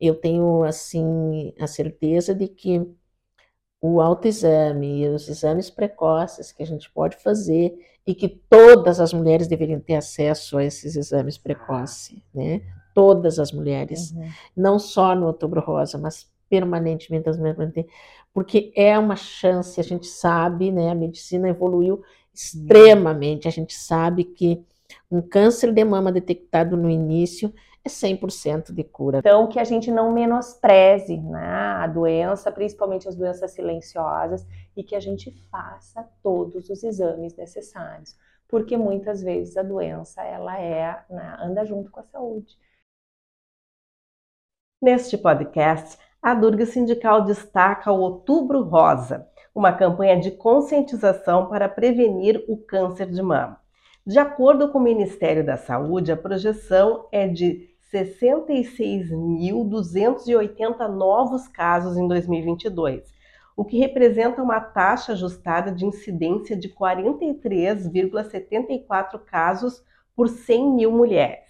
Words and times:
E 0.00 0.08
eu 0.08 0.14
tenho, 0.14 0.62
assim, 0.64 1.54
a 1.58 1.66
certeza 1.66 2.34
de 2.34 2.48
que 2.48 2.86
o 3.80 4.00
autoexame 4.00 5.02
e 5.02 5.08
os 5.08 5.28
exames 5.28 5.70
precoces 5.70 6.52
que 6.52 6.62
a 6.62 6.66
gente 6.66 6.90
pode 6.90 7.16
fazer 7.16 7.74
e 8.06 8.14
que 8.14 8.28
todas 8.28 9.00
as 9.00 9.12
mulheres 9.12 9.48
deveriam 9.48 9.80
ter 9.80 9.96
acesso 9.96 10.58
a 10.58 10.64
esses 10.64 10.96
exames 10.96 11.36
precoces, 11.36 12.18
né? 12.34 12.62
Todas 12.94 13.38
as 13.38 13.52
mulheres, 13.52 14.12
uhum. 14.12 14.28
não 14.56 14.78
só 14.78 15.14
no 15.14 15.26
Outubro 15.26 15.60
Rosa, 15.60 15.98
mas 15.98 16.30
permanentemente 16.48 17.28
as 17.28 17.36
mulheres 17.36 17.58
porque 18.32 18.72
é 18.76 18.98
uma 18.98 19.16
chance, 19.16 19.80
a 19.80 19.82
gente 19.82 20.06
sabe, 20.06 20.70
né? 20.70 20.90
A 20.90 20.94
medicina 20.94 21.48
evoluiu 21.48 22.02
extremamente, 22.32 23.48
a 23.48 23.50
gente 23.50 23.72
sabe 23.72 24.24
que 24.24 24.62
um 25.10 25.22
câncer 25.22 25.72
de 25.72 25.82
mama 25.84 26.12
detectado 26.12 26.76
no 26.76 26.90
início 26.90 27.52
é 27.86 27.88
100% 27.88 28.72
de 28.72 28.84
cura. 28.84 29.18
Então, 29.18 29.48
que 29.48 29.58
a 29.58 29.64
gente 29.64 29.90
não 29.90 30.12
menospreze 30.12 31.16
né, 31.16 31.46
a 31.46 31.86
doença, 31.86 32.50
principalmente 32.50 33.08
as 33.08 33.16
doenças 33.16 33.52
silenciosas, 33.52 34.46
e 34.76 34.82
que 34.82 34.94
a 34.94 35.00
gente 35.00 35.30
faça 35.50 36.08
todos 36.22 36.68
os 36.68 36.82
exames 36.82 37.34
necessários, 37.36 38.16
porque 38.46 38.76
muitas 38.76 39.22
vezes 39.22 39.56
a 39.56 39.62
doença 39.62 40.22
ela 40.22 40.60
é 40.60 41.04
né, 41.08 41.36
anda 41.40 41.64
junto 41.64 41.90
com 41.90 42.00
a 42.00 42.04
saúde. 42.04 42.56
Neste 44.82 45.16
podcast, 45.16 45.98
a 46.20 46.34
Durga 46.34 46.66
Sindical 46.66 47.24
destaca 47.24 47.90
o 47.90 48.00
Outubro 48.00 48.62
Rosa, 48.62 49.26
uma 49.54 49.72
campanha 49.72 50.20
de 50.20 50.32
conscientização 50.32 51.48
para 51.48 51.68
prevenir 51.68 52.44
o 52.46 52.58
câncer 52.58 53.10
de 53.10 53.22
mama. 53.22 53.58
De 54.06 54.18
acordo 54.18 54.70
com 54.70 54.78
o 54.78 54.82
Ministério 54.82 55.44
da 55.44 55.56
Saúde, 55.56 56.12
a 56.12 56.16
projeção 56.16 57.08
é 57.10 57.26
de 57.26 57.75
66.280 57.92 60.88
novos 60.88 61.46
casos 61.48 61.96
em 61.96 62.06
2022, 62.08 63.14
o 63.56 63.64
que 63.64 63.78
representa 63.78 64.42
uma 64.42 64.60
taxa 64.60 65.12
ajustada 65.12 65.72
de 65.72 65.86
incidência 65.86 66.56
de 66.56 66.68
43,74 66.68 69.20
casos 69.24 69.84
por 70.14 70.28
100 70.28 70.72
mil 70.72 70.90
mulheres. 70.90 71.46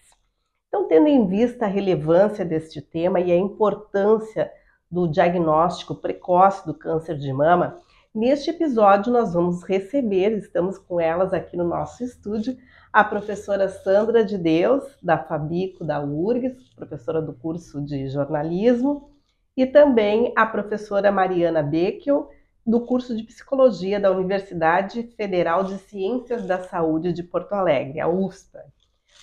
Então, 0.69 0.87
tendo 0.87 1.09
em 1.09 1.27
vista 1.27 1.65
a 1.65 1.69
relevância 1.69 2.45
deste 2.45 2.83
tema 2.83 3.19
e 3.19 3.33
a 3.33 3.37
importância 3.37 4.53
do 4.91 5.09
diagnóstico 5.09 5.95
precoce 5.95 6.67
do 6.67 6.75
câncer 6.75 7.17
de 7.17 7.33
mama, 7.33 7.79
neste 8.15 8.51
episódio 8.51 9.11
nós 9.13 9.33
vamos 9.33 9.63
receber, 9.63 10.37
estamos 10.37 10.77
com 10.79 11.01
elas 11.01 11.33
aqui 11.33 11.57
no 11.57 11.65
nosso 11.65 12.05
estúdio, 12.05 12.55
a 12.97 13.05
professora 13.05 13.69
Sandra 13.69 14.25
de 14.25 14.39
Deus, 14.39 14.83
da 15.03 15.19
Fabico 15.19 15.85
da 15.85 16.03
URGS, 16.03 16.71
professora 16.71 17.21
do 17.21 17.35
curso 17.35 17.79
de 17.85 18.09
jornalismo, 18.09 19.11
e 19.55 19.67
também 19.67 20.33
a 20.35 20.47
professora 20.47 21.13
Mariana 21.13 21.63
Beckel, 21.63 22.31
do 22.67 22.87
curso 22.87 23.15
de 23.15 23.23
psicologia 23.23 24.01
da 24.01 24.11
Universidade 24.11 25.03
Federal 25.15 25.65
de 25.65 25.77
Ciências 25.77 26.47
da 26.47 26.63
Saúde 26.63 27.13
de 27.13 27.23
Porto 27.23 27.53
Alegre, 27.53 28.01
a 28.01 28.09
UFSPA. 28.09 28.65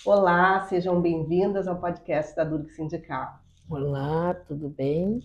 Olá, 0.06 0.60
sejam 0.68 1.02
bem-vindas 1.02 1.66
ao 1.66 1.80
podcast 1.80 2.36
da 2.36 2.44
Durg 2.44 2.70
Sindical. 2.70 3.40
Olá, 3.68 4.34
tudo 4.46 4.68
bem? 4.68 5.18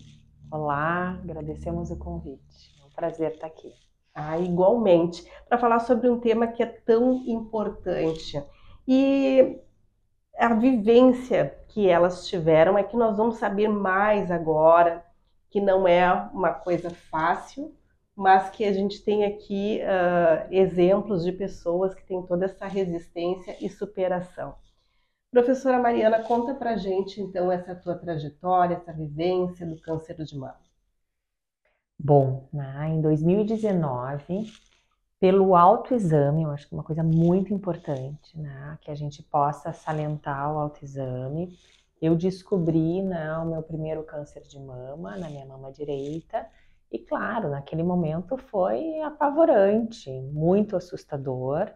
Olá, 0.50 1.20
agradecemos 1.22 1.92
o 1.92 1.96
convite. 1.96 2.74
É 2.82 2.84
um 2.84 2.90
prazer 2.90 3.30
estar 3.30 3.46
aqui. 3.46 3.89
Ah, 4.14 4.38
igualmente, 4.38 5.24
para 5.48 5.58
falar 5.58 5.80
sobre 5.80 6.08
um 6.10 6.18
tema 6.18 6.46
que 6.48 6.62
é 6.62 6.66
tão 6.66 7.22
importante. 7.26 8.42
E 8.86 9.58
a 10.36 10.54
vivência 10.54 11.56
que 11.68 11.88
elas 11.88 12.26
tiveram 12.26 12.76
é 12.76 12.82
que 12.82 12.96
nós 12.96 13.16
vamos 13.16 13.36
saber 13.36 13.68
mais 13.68 14.30
agora, 14.30 15.04
que 15.50 15.60
não 15.60 15.86
é 15.86 16.12
uma 16.32 16.52
coisa 16.52 16.90
fácil, 16.90 17.74
mas 18.16 18.50
que 18.50 18.64
a 18.64 18.72
gente 18.72 19.02
tem 19.04 19.24
aqui 19.24 19.80
uh, 19.80 20.52
exemplos 20.52 21.24
de 21.24 21.32
pessoas 21.32 21.94
que 21.94 22.04
têm 22.06 22.22
toda 22.22 22.46
essa 22.46 22.66
resistência 22.66 23.56
e 23.60 23.68
superação. 23.68 24.54
Professora 25.30 25.78
Mariana, 25.78 26.22
conta 26.22 26.54
pra 26.54 26.76
gente 26.76 27.20
então 27.20 27.52
essa 27.52 27.74
tua 27.74 27.94
trajetória, 27.94 28.74
essa 28.74 28.92
vivência 28.92 29.64
do 29.64 29.80
câncer 29.80 30.16
de 30.24 30.36
mama. 30.36 30.69
Bom, 32.02 32.48
né, 32.50 32.88
em 32.88 33.02
2019, 33.02 34.50
pelo 35.20 35.54
autoexame, 35.54 36.44
eu 36.44 36.50
acho 36.50 36.66
que 36.66 36.74
é 36.74 36.78
uma 36.78 36.82
coisa 36.82 37.02
muito 37.02 37.52
importante, 37.52 38.38
né, 38.38 38.78
que 38.80 38.90
a 38.90 38.94
gente 38.94 39.22
possa 39.22 39.70
salientar 39.74 40.50
o 40.50 40.58
autoexame. 40.58 41.58
Eu 42.00 42.16
descobri, 42.16 43.02
né, 43.02 43.36
o 43.36 43.44
meu 43.44 43.62
primeiro 43.62 44.02
câncer 44.02 44.40
de 44.44 44.58
mama 44.58 45.18
na 45.18 45.28
minha 45.28 45.44
mama 45.44 45.70
direita, 45.70 46.46
e 46.90 46.98
claro, 46.98 47.50
naquele 47.50 47.82
momento 47.82 48.38
foi 48.38 48.98
apavorante, 49.02 50.10
muito 50.32 50.76
assustador. 50.76 51.70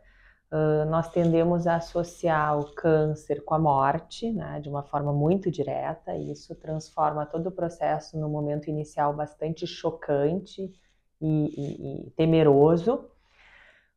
Uh, 0.55 0.89
nós 0.89 1.09
tendemos 1.09 1.67
a 1.67 1.75
associar 1.75 2.57
o 2.57 2.73
câncer 2.77 3.45
com 3.45 3.55
a 3.55 3.59
morte, 3.59 4.31
né, 4.31 4.61
de 4.61 4.69
uma 4.69 4.85
forma 4.85 5.13
muito 5.13 5.51
direta, 5.51 6.15
e 6.15 6.31
isso 6.31 6.55
transforma 6.55 7.27
todo 7.27 7.49
o 7.49 7.51
processo 7.51 8.17
no 8.17 8.29
momento 8.29 8.71
inicial 8.71 9.13
bastante 9.13 9.67
chocante 9.67 10.73
e, 11.21 11.27
e, 11.27 12.07
e 12.07 12.11
temeroso. 12.11 13.05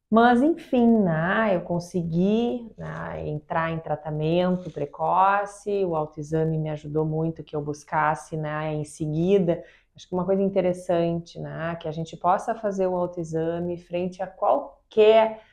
Mas, 0.09 0.41
enfim, 0.41 0.99
né, 0.99 1.51
eu 1.53 1.61
consegui 1.61 2.71
né, 2.75 3.27
entrar 3.27 3.71
em 3.71 3.77
tratamento 3.77 4.71
precoce, 4.71 5.85
o 5.85 5.95
autoexame 5.95 6.57
me 6.57 6.71
ajudou 6.71 7.05
muito 7.05 7.43
que 7.43 7.55
eu 7.55 7.61
buscasse 7.61 8.35
né, 8.35 8.73
em 8.73 8.83
seguida. 8.83 9.63
Acho 9.95 10.07
que 10.07 10.15
uma 10.15 10.25
coisa 10.25 10.41
interessante, 10.41 11.39
né, 11.39 11.77
que 11.79 11.87
a 11.87 11.91
gente 11.91 12.17
possa 12.17 12.55
fazer 12.55 12.87
o 12.87 12.95
autoexame 12.95 13.77
frente 13.77 14.23
a 14.23 14.27
qualquer 14.27 15.45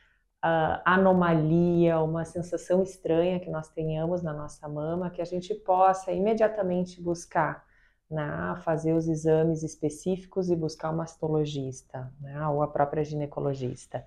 uh, 0.44 0.80
anomalia, 0.84 1.98
uma 2.00 2.24
sensação 2.24 2.82
estranha 2.82 3.40
que 3.40 3.48
nós 3.48 3.68
tenhamos 3.68 4.22
na 4.22 4.32
nossa 4.32 4.68
mama, 4.68 5.10
que 5.10 5.22
a 5.22 5.24
gente 5.24 5.54
possa 5.54 6.12
imediatamente 6.12 7.00
buscar 7.00 7.64
né, 8.10 8.54
fazer 8.62 8.92
os 8.92 9.08
exames 9.08 9.62
específicos 9.62 10.50
e 10.50 10.56
buscar 10.56 10.90
uma 10.90 10.98
mastologista 10.98 12.12
né, 12.20 12.46
ou 12.48 12.62
a 12.62 12.68
própria 12.68 13.02
ginecologista. 13.02 14.04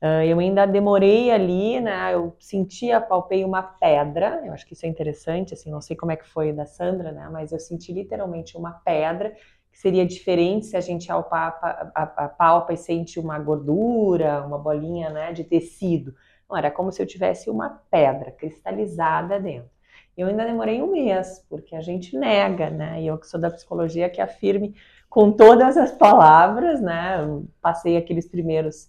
Uh, 0.00 0.24
eu 0.26 0.38
ainda 0.38 0.66
demorei 0.66 1.30
ali, 1.30 1.80
né? 1.80 2.12
Eu 2.12 2.36
sentia, 2.38 3.00
palpei 3.00 3.44
uma 3.44 3.62
pedra. 3.62 4.42
Eu 4.44 4.52
acho 4.52 4.66
que 4.66 4.74
isso 4.74 4.84
é 4.84 4.88
interessante, 4.88 5.54
assim, 5.54 5.70
não 5.70 5.80
sei 5.80 5.96
como 5.96 6.12
é 6.12 6.16
que 6.16 6.28
foi 6.28 6.52
da 6.52 6.66
Sandra, 6.66 7.12
né? 7.12 7.28
Mas 7.32 7.50
eu 7.50 7.58
senti 7.58 7.92
literalmente 7.94 8.58
uma 8.58 8.72
pedra 8.72 9.34
seria 9.76 10.06
diferente 10.06 10.66
se 10.66 10.76
a 10.76 10.80
gente 10.80 11.12
apalpa, 11.12 11.92
apalpa 11.94 12.72
e 12.72 12.78
sente 12.78 13.20
uma 13.20 13.38
gordura, 13.38 14.42
uma 14.42 14.58
bolinha 14.58 15.10
né, 15.10 15.32
de 15.34 15.44
tecido. 15.44 16.14
Não, 16.48 16.56
era 16.56 16.70
como 16.70 16.90
se 16.90 17.02
eu 17.02 17.06
tivesse 17.06 17.50
uma 17.50 17.82
pedra 17.90 18.30
cristalizada 18.30 19.38
dentro. 19.38 19.68
Eu 20.16 20.28
ainda 20.28 20.46
demorei 20.46 20.80
um 20.80 20.90
mês, 20.90 21.44
porque 21.50 21.76
a 21.76 21.82
gente 21.82 22.16
nega, 22.16 22.70
né? 22.70 23.02
E 23.02 23.06
eu 23.06 23.18
que 23.18 23.26
sou 23.26 23.38
da 23.38 23.50
psicologia 23.50 24.08
que 24.08 24.18
afirme 24.18 24.74
com 25.10 25.30
todas 25.30 25.76
as 25.76 25.92
palavras, 25.92 26.80
né? 26.80 27.18
passei 27.60 27.98
aqueles 27.98 28.26
primeiros, 28.26 28.88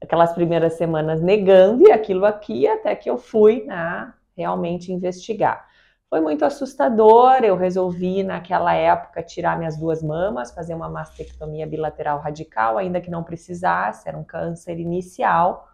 aquelas 0.00 0.32
primeiras 0.32 0.74
semanas 0.74 1.20
negando 1.20 1.88
e 1.88 1.90
aquilo 1.90 2.24
aqui, 2.24 2.68
até 2.68 2.94
que 2.94 3.10
eu 3.10 3.18
fui 3.18 3.64
né, 3.64 4.12
realmente 4.36 4.92
investigar. 4.92 5.66
Foi 6.12 6.20
muito 6.20 6.44
assustador. 6.44 7.42
Eu 7.42 7.56
resolvi, 7.56 8.22
naquela 8.22 8.74
época, 8.74 9.22
tirar 9.22 9.56
minhas 9.56 9.78
duas 9.78 10.02
mamas, 10.02 10.52
fazer 10.52 10.74
uma 10.74 10.86
mastectomia 10.86 11.66
bilateral 11.66 12.18
radical, 12.18 12.76
ainda 12.76 13.00
que 13.00 13.10
não 13.10 13.22
precisasse, 13.22 14.06
era 14.06 14.18
um 14.18 14.22
câncer 14.22 14.78
inicial. 14.78 15.66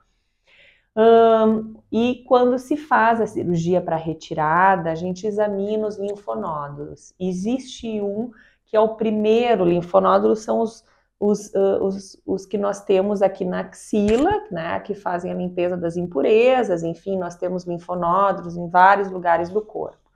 E 1.90 2.22
quando 2.28 2.56
se 2.56 2.76
faz 2.76 3.20
a 3.20 3.26
cirurgia 3.26 3.80
para 3.80 3.96
retirada, 3.96 4.92
a 4.92 4.94
gente 4.94 5.26
examina 5.26 5.88
os 5.88 5.98
linfonódulos. 5.98 7.12
Existe 7.18 8.00
um 8.00 8.30
que 8.64 8.76
é 8.76 8.80
o 8.80 8.94
primeiro, 8.94 9.64
linfonódulos 9.64 10.44
são 10.44 10.60
os, 10.60 10.84
os, 11.18 11.52
uh, 11.52 11.82
os, 11.82 12.16
os, 12.24 12.46
que 12.46 12.56
nós 12.56 12.84
temos 12.84 13.22
aqui 13.22 13.44
na 13.44 13.62
axila, 13.62 14.30
né, 14.52 14.78
que 14.80 14.94
fazem 14.94 15.32
a 15.32 15.34
limpeza 15.34 15.76
das 15.76 15.96
impurezas, 15.96 16.84
enfim, 16.84 17.18
nós 17.18 17.34
temos 17.34 17.64
linfonódulos 17.64 18.56
em 18.56 18.68
vários 18.68 19.10
lugares 19.10 19.48
do 19.48 19.62
corpo. 19.62 20.07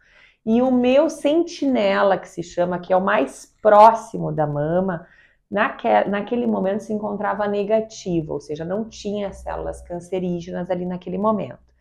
E 0.45 0.61
o 0.61 0.71
meu 0.71 1.09
sentinela, 1.09 2.19
que 2.19 2.29
se 2.29 2.43
chama, 2.43 2.79
que 2.79 2.93
é 2.93 2.97
o 2.97 3.01
mais 3.01 3.47
próximo 3.63 4.33
da 4.33 4.47
mama, 4.47 5.07
naquele, 5.51 6.09
naquele 6.11 6.47
momento 6.47 6.81
se 6.83 6.93
encontrava 6.93 7.47
negativo, 7.47 8.35
ou 8.35 8.41
seja, 8.41 8.65
não 8.65 8.89
tinha 8.89 9.33
células 9.33 9.83
cancerígenas 9.83 10.71
ali 10.71 10.85
naquele 10.87 11.19
momento. 11.19 11.73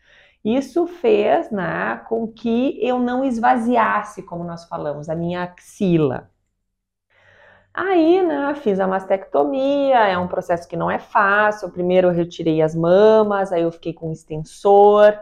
Isso 0.43 0.87
fez 0.87 1.51
né, 1.51 1.97
com 2.09 2.27
que 2.27 2.77
eu 2.81 2.99
não 2.99 3.23
esvaziasse, 3.23 4.23
como 4.23 4.43
nós 4.43 4.65
falamos, 4.65 5.09
a 5.09 5.15
minha 5.15 5.43
axila. 5.43 6.29
Aí, 7.73 8.21
né, 8.21 8.53
fiz 8.55 8.79
a 8.79 8.87
mastectomia, 8.87 10.07
é 10.07 10.17
um 10.17 10.27
processo 10.27 10.67
que 10.67 10.75
não 10.75 10.91
é 10.91 10.99
fácil. 10.99 11.71
Primeiro 11.71 12.07
eu 12.09 12.11
retirei 12.13 12.61
as 12.61 12.75
mamas, 12.75 13.51
aí 13.53 13.61
eu 13.63 13.71
fiquei 13.71 13.93
com 13.93 14.09
um 14.09 14.11
extensor, 14.11 15.17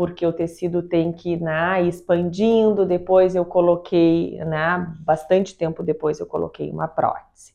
porque 0.00 0.24
o 0.24 0.32
tecido 0.32 0.82
tem 0.82 1.12
que 1.12 1.36
né, 1.36 1.84
ir 1.84 1.88
expandindo. 1.88 2.86
Depois 2.86 3.34
eu 3.34 3.44
coloquei, 3.44 4.42
né, 4.46 4.90
bastante 5.00 5.54
tempo 5.54 5.82
depois 5.82 6.18
eu 6.18 6.24
coloquei 6.24 6.70
uma 6.70 6.88
prótese. 6.88 7.52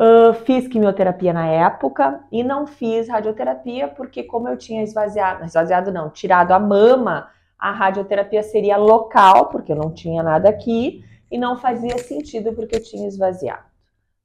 Uh, 0.00 0.32
fiz 0.32 0.66
quimioterapia 0.66 1.30
na 1.30 1.46
época 1.46 2.24
e 2.32 2.42
não 2.42 2.66
fiz 2.66 3.06
radioterapia 3.06 3.86
porque 3.86 4.22
como 4.22 4.48
eu 4.48 4.56
tinha 4.56 4.82
esvaziado, 4.82 5.44
esvaziado 5.44 5.92
não, 5.92 6.08
tirado 6.08 6.52
a 6.52 6.58
mama, 6.58 7.28
a 7.58 7.70
radioterapia 7.70 8.42
seria 8.42 8.78
local, 8.78 9.50
porque 9.50 9.72
eu 9.72 9.76
não 9.76 9.92
tinha 9.92 10.22
nada 10.22 10.48
aqui, 10.48 11.04
e 11.30 11.36
não 11.36 11.58
fazia 11.58 11.98
sentido 11.98 12.54
porque 12.54 12.76
eu 12.76 12.82
tinha 12.82 13.06
esvaziado. 13.06 13.64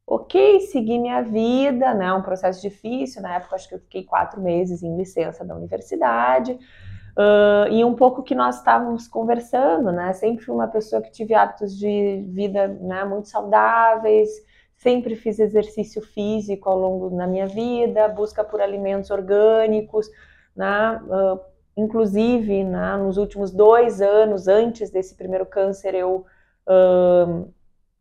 Ok, 0.09 0.61
segui 0.61 0.97
minha 0.97 1.21
vida, 1.21 1.93
né? 1.93 2.13
Um 2.13 2.21
processo 2.21 2.61
difícil. 2.61 3.21
Na 3.21 3.35
época, 3.35 3.57
acho 3.57 3.67
que 3.67 3.75
eu 3.75 3.79
fiquei 3.79 4.05
quatro 4.05 4.39
meses 4.39 4.81
em 4.81 4.95
licença 4.95 5.43
da 5.43 5.53
universidade. 5.53 6.57
Uh, 7.17 7.67
e 7.71 7.83
um 7.83 7.95
pouco 7.95 8.21
que 8.21 8.35
nós 8.35 8.57
estávamos 8.57 9.07
conversando, 9.07 9.91
né? 9.91 10.13
Sempre 10.13 10.45
fui 10.45 10.53
uma 10.53 10.67
pessoa 10.67 11.01
que 11.01 11.11
tive 11.11 11.33
hábitos 11.33 11.75
de 11.75 12.23
vida 12.27 12.67
né, 12.67 13.03
muito 13.05 13.27
saudáveis, 13.27 14.29
sempre 14.75 15.15
fiz 15.15 15.39
exercício 15.39 15.99
físico 15.99 16.69
ao 16.69 16.77
longo 16.77 17.09
da 17.09 17.25
minha 17.25 17.47
vida, 17.47 18.07
busca 18.07 18.43
por 18.43 18.61
alimentos 18.61 19.09
orgânicos, 19.09 20.07
né? 20.55 21.01
Uh, 21.05 21.39
inclusive, 21.75 22.63
né, 22.63 22.97
nos 22.97 23.17
últimos 23.17 23.51
dois 23.51 23.99
anos, 23.99 24.47
antes 24.47 24.91
desse 24.91 25.15
primeiro 25.15 25.45
câncer, 25.47 25.95
eu 25.95 26.23
uh, 26.69 27.51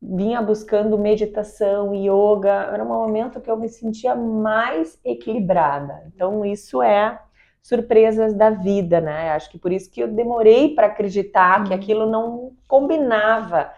vinha 0.01 0.43
buscando 0.43 0.99
meditação, 0.99 1.95
yoga, 1.95 2.71
era 2.71 2.85
um 2.85 2.89
momento 2.89 3.41
que 3.41 3.51
eu 3.51 3.57
me 3.57 3.69
sentia 3.71 4.15
mais 4.15 5.01
equilibrada. 5.03 6.03
Então, 6.15 6.45
isso 6.45 6.83
é 6.83 7.19
surpresas 7.67 8.33
da 8.33 8.51
vida, 8.51 9.01
né? 9.01 9.31
Acho 9.31 9.51
que 9.51 9.59
por 9.59 9.73
isso 9.73 9.91
que 9.91 10.01
eu 10.01 10.07
demorei 10.07 10.73
para 10.73 10.87
acreditar 10.87 11.65
que 11.65 11.71
uhum. 11.71 11.77
aquilo 11.77 12.07
não 12.07 12.53
combinava 12.69 13.73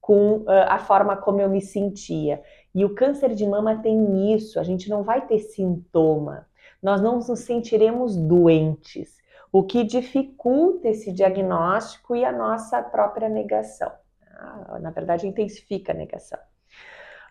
com 0.00 0.44
a 0.46 0.78
forma 0.78 1.16
como 1.16 1.40
eu 1.40 1.48
me 1.48 1.60
sentia. 1.60 2.42
E 2.74 2.84
o 2.84 2.94
câncer 2.94 3.34
de 3.34 3.46
mama 3.46 3.80
tem 3.80 4.34
isso, 4.34 4.58
a 4.58 4.62
gente 4.64 4.90
não 4.90 5.04
vai 5.04 5.24
ter 5.26 5.38
sintoma, 5.38 6.46
nós 6.82 7.00
não 7.00 7.16
nos 7.16 7.26
sentiremos 7.40 8.16
doentes, 8.16 9.16
o 9.52 9.62
que 9.62 9.84
dificulta 9.84 10.88
esse 10.88 11.12
diagnóstico 11.12 12.16
e 12.16 12.24
a 12.24 12.32
nossa 12.32 12.82
própria 12.82 13.28
negação. 13.28 13.92
Ah, 14.36 14.78
na 14.80 14.90
verdade, 14.90 15.28
intensifica 15.28 15.92
a 15.92 15.94
negação. 15.94 16.38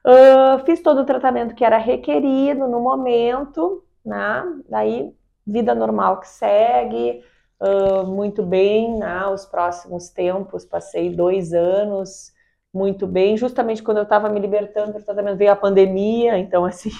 Uh, 0.05 0.63
fiz 0.65 0.81
todo 0.81 1.01
o 1.01 1.05
tratamento 1.05 1.53
que 1.53 1.65
era 1.65 1.77
requerido 1.77 2.65
no 2.67 2.79
momento, 2.79 3.83
né? 4.05 4.43
Daí, 4.69 5.13
vida 5.47 5.73
normal 5.73 6.19
que 6.19 6.27
segue, 6.27 7.23
uh, 7.61 8.05
muito 8.05 8.43
bem, 8.43 8.97
né? 8.97 9.25
Os 9.27 9.45
próximos 9.45 10.09
tempos, 10.09 10.65
passei 10.65 11.09
dois 11.09 11.53
anos 11.53 12.35
muito 12.73 13.07
bem, 13.07 13.35
justamente 13.35 13.81
quando 13.81 13.97
eu 13.97 14.03
estava 14.03 14.29
me 14.29 14.39
libertando 14.39 14.93
do 14.93 15.03
tratamento, 15.03 15.37
veio 15.37 15.51
a 15.51 15.55
pandemia, 15.55 16.37
então, 16.37 16.63
assim, 16.65 16.91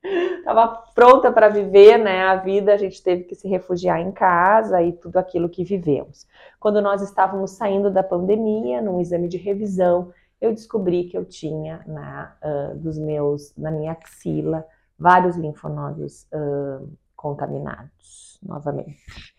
estava 0.38 0.68
pronta 0.94 1.30
para 1.30 1.48
viver 1.48 1.98
né, 1.98 2.22
a 2.22 2.36
vida, 2.36 2.72
a 2.72 2.76
gente 2.76 3.02
teve 3.02 3.24
que 3.24 3.34
se 3.34 3.46
refugiar 3.46 4.00
em 4.00 4.10
casa 4.10 4.80
e 4.82 4.92
tudo 4.92 5.18
aquilo 5.18 5.48
que 5.48 5.64
vivemos. 5.64 6.26
Quando 6.58 6.80
nós 6.80 7.02
estávamos 7.02 7.50
saindo 7.52 7.90
da 7.90 8.02
pandemia, 8.02 8.80
num 8.80 9.00
exame 9.00 9.28
de 9.28 9.36
revisão, 9.36 10.12
eu 10.40 10.52
descobri 10.52 11.04
que 11.04 11.18
eu 11.18 11.24
tinha 11.24 11.84
na, 11.86 12.36
uh, 12.42 12.76
dos 12.78 12.98
meus, 12.98 13.54
na 13.56 13.70
minha 13.70 13.92
axila 13.92 14.64
vários 14.98 15.36
linfonodos 15.36 16.26
uh, 16.32 16.88
contaminados 17.18 18.38
novamente. 18.40 19.34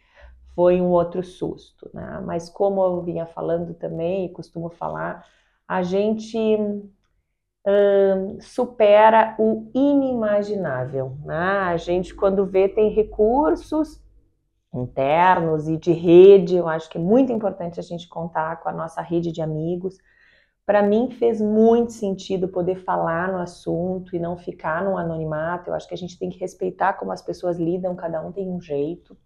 Foi 0.53 0.81
um 0.81 0.89
outro 0.89 1.23
susto, 1.23 1.89
né? 1.93 2.21
Mas 2.25 2.49
como 2.49 2.83
eu 2.83 3.01
vinha 3.01 3.25
falando 3.25 3.73
também 3.73 4.25
e 4.25 4.33
costumo 4.33 4.69
falar, 4.69 5.25
a 5.65 5.81
gente 5.81 6.37
supera 8.41 9.35
o 9.37 9.69
inimaginável. 9.73 11.17
Né? 11.23 11.35
A 11.35 11.77
gente, 11.77 12.13
quando 12.13 12.45
vê, 12.45 12.67
tem 12.67 12.89
recursos 12.89 14.01
internos 14.73 15.67
e 15.67 15.77
de 15.77 15.91
rede. 15.91 16.55
Eu 16.55 16.67
acho 16.67 16.89
que 16.89 16.97
é 16.97 17.01
muito 17.01 17.31
importante 17.31 17.79
a 17.79 17.83
gente 17.83 18.07
contar 18.07 18.61
com 18.61 18.69
a 18.69 18.73
nossa 18.73 19.01
rede 19.01 19.31
de 19.31 19.41
amigos. 19.41 19.97
Para 20.69 20.83
mim, 20.83 21.09
fez 21.09 21.41
muito 21.41 21.93
sentido 21.93 22.47
poder 22.47 22.75
falar 22.75 23.31
no 23.31 23.39
assunto 23.39 24.15
e 24.15 24.19
não 24.19 24.37
ficar 24.37 24.85
no 24.85 24.97
anonimato. 24.99 25.71
Eu 25.71 25.73
acho 25.73 25.87
que 25.87 25.95
a 25.95 25.97
gente 25.97 26.15
tem 26.19 26.29
que 26.29 26.37
respeitar 26.37 26.93
como 26.93 27.11
as 27.11 27.23
pessoas 27.23 27.57
lidam, 27.57 27.95
cada 27.95 28.21
um 28.21 28.31
tem 28.31 28.47
um 28.47 28.61
jeito. 28.61 29.17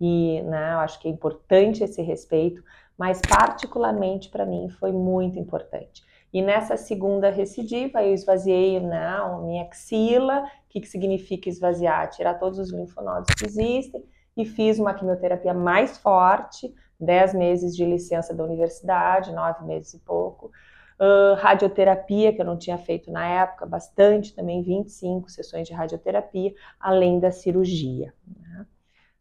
E 0.00 0.40
né, 0.42 0.74
eu 0.74 0.78
acho 0.78 1.00
que 1.00 1.08
é 1.08 1.10
importante 1.10 1.82
esse 1.82 2.00
respeito, 2.02 2.62
mas 2.96 3.20
particularmente 3.20 4.28
para 4.28 4.46
mim 4.46 4.68
foi 4.68 4.92
muito 4.92 5.40
importante. 5.40 6.04
E 6.32 6.40
nessa 6.40 6.76
segunda 6.76 7.30
recidiva, 7.30 8.04
eu 8.04 8.14
esvaziei 8.14 8.78
né, 8.78 9.08
a 9.08 9.38
minha 9.38 9.64
axila, 9.64 10.44
o 10.44 10.68
que, 10.68 10.80
que 10.80 10.88
significa 10.88 11.48
esvaziar? 11.48 12.10
Tirar 12.10 12.34
todos 12.34 12.60
os 12.60 12.72
linfonodos 12.72 13.34
que 13.34 13.44
existem, 13.44 14.04
e 14.36 14.44
fiz 14.44 14.78
uma 14.78 14.94
quimioterapia 14.94 15.52
mais 15.52 15.98
forte, 15.98 16.72
10 17.00 17.34
meses 17.34 17.74
de 17.74 17.84
licença 17.84 18.32
da 18.32 18.44
universidade, 18.44 19.32
9 19.32 19.64
meses 19.64 19.94
e 19.94 19.98
pouco. 19.98 20.52
Uh, 20.98 21.34
radioterapia, 21.34 22.32
que 22.32 22.40
eu 22.40 22.44
não 22.46 22.56
tinha 22.56 22.78
feito 22.78 23.10
na 23.10 23.26
época, 23.26 23.66
bastante 23.66 24.34
também, 24.34 24.62
25 24.62 25.30
sessões 25.30 25.68
de 25.68 25.74
radioterapia, 25.74 26.54
além 26.80 27.20
da 27.20 27.30
cirurgia. 27.30 28.14
Né? 28.26 28.66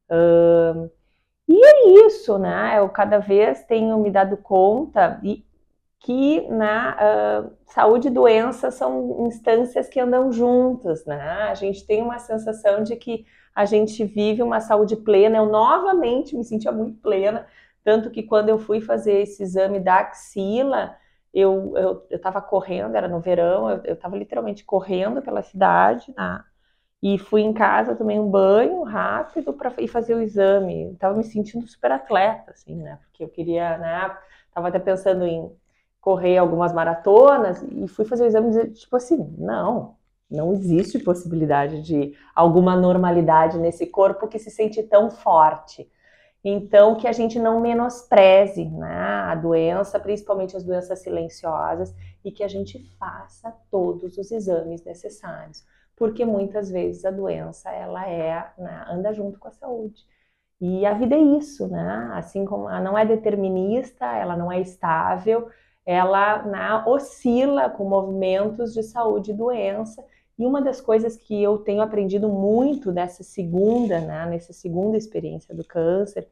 Uh, 0.09 0.89
e 1.47 1.65
é 1.65 2.05
isso, 2.07 2.37
né? 2.39 2.79
Eu 2.79 2.89
cada 2.89 3.19
vez 3.19 3.63
tenho 3.65 3.99
me 3.99 4.09
dado 4.09 4.37
conta, 4.37 5.19
e 5.23 5.45
que 5.99 6.47
na 6.49 6.95
uh, 6.95 7.51
saúde 7.65 8.09
e 8.09 8.11
doença 8.11 8.69
são 8.69 9.25
instâncias 9.27 9.89
que 9.89 9.99
andam 9.99 10.31
juntas, 10.31 11.03
né? 11.05 11.47
A 11.49 11.55
gente 11.55 11.85
tem 11.85 12.01
uma 12.01 12.19
sensação 12.19 12.83
de 12.83 12.95
que 12.95 13.25
a 13.55 13.65
gente 13.65 14.03
vive 14.05 14.43
uma 14.43 14.59
saúde 14.59 14.95
plena. 14.95 15.37
Eu 15.37 15.47
novamente 15.47 16.35
me 16.35 16.43
sentia 16.43 16.71
muito 16.71 16.99
plena, 17.01 17.47
tanto 17.83 18.11
que 18.11 18.21
quando 18.21 18.49
eu 18.49 18.59
fui 18.59 18.81
fazer 18.81 19.21
esse 19.21 19.41
exame 19.41 19.79
da 19.79 19.95
axila, 20.01 20.95
eu 21.39 22.05
estava 22.09 22.41
correndo, 22.41 22.95
era 22.95 23.07
no 23.07 23.19
verão, 23.19 23.69
eu 23.83 23.93
estava 23.93 24.17
literalmente 24.17 24.63
correndo 24.63 25.21
pela 25.21 25.43
cidade, 25.43 26.13
né? 26.17 26.43
E 27.03 27.19
fui 27.19 27.41
em 27.41 27.53
casa, 27.53 27.95
tomei 27.95 28.19
um 28.19 28.29
banho 28.29 28.83
rápido 28.83 29.53
para 29.53 29.73
ir 29.79 29.87
fazer 29.87 30.15
o 30.15 30.21
exame. 30.21 30.91
Estava 30.93 31.15
me 31.15 31.23
sentindo 31.23 31.67
super 31.67 31.91
atleta, 31.91 32.51
assim, 32.51 32.75
né? 32.77 32.99
Porque 33.03 33.23
eu 33.23 33.29
queria, 33.29 33.77
né? 33.77 34.17
Tava 34.53 34.69
até 34.69 34.79
pensando 34.79 35.25
em 35.25 35.51
correr 36.01 36.37
algumas 36.37 36.73
maratonas 36.73 37.63
e 37.63 37.87
fui 37.87 38.05
fazer 38.05 38.23
o 38.23 38.27
exame 38.27 38.69
tipo 38.71 38.95
assim, 38.95 39.17
não, 39.37 39.95
não 40.29 40.53
existe 40.53 40.99
possibilidade 40.99 41.81
de 41.81 42.15
alguma 42.35 42.75
normalidade 42.75 43.57
nesse 43.57 43.87
corpo 43.87 44.27
que 44.27 44.39
se 44.39 44.51
sente 44.51 44.81
tão 44.83 45.09
forte. 45.11 45.89
Então, 46.47 46.95
que 46.95 47.07
a 47.07 47.11
gente 47.11 47.39
não 47.39 47.59
menospreze 47.59 48.65
né, 48.65 48.95
a 48.95 49.33
doença, 49.33 49.99
principalmente 49.99 50.55
as 50.55 50.63
doenças 50.63 50.99
silenciosas, 50.99 51.91
e 52.23 52.31
que 52.31 52.43
a 52.43 52.47
gente 52.47 52.79
faça 52.99 53.51
todos 53.71 54.15
os 54.15 54.31
exames 54.31 54.85
necessários, 54.85 55.65
porque 55.95 56.23
muitas 56.23 56.69
vezes 56.69 57.03
a 57.03 57.09
doença 57.09 57.71
ela 57.71 58.07
é 58.07 58.47
né, 58.59 58.85
anda 58.87 59.11
junto 59.11 59.39
com 59.39 59.47
a 59.47 59.51
saúde. 59.51 60.05
E 60.61 60.85
a 60.85 60.93
vida 60.93 61.15
é 61.15 61.19
isso, 61.19 61.67
né? 61.67 62.11
Assim 62.13 62.45
como 62.45 62.69
ela 62.69 62.79
não 62.79 62.97
é 62.97 63.05
determinista, 63.05 64.05
ela 64.05 64.37
não 64.37 64.51
é 64.51 64.61
estável, 64.61 65.49
ela 65.83 66.43
né, 66.43 66.83
oscila 66.85 67.71
com 67.71 67.89
movimentos 67.89 68.71
de 68.71 68.83
saúde 68.83 69.31
e 69.31 69.33
doença. 69.35 70.05
E 70.37 70.45
uma 70.45 70.61
das 70.61 70.81
coisas 70.81 71.15
que 71.15 71.41
eu 71.41 71.57
tenho 71.59 71.81
aprendido 71.81 72.27
muito 72.27 72.91
nessa 72.91 73.23
segunda, 73.23 74.01
né, 74.01 74.25
nessa 74.25 74.51
segunda 74.51 74.97
experiência 74.97 75.55
do 75.55 75.63
câncer, 75.63 76.27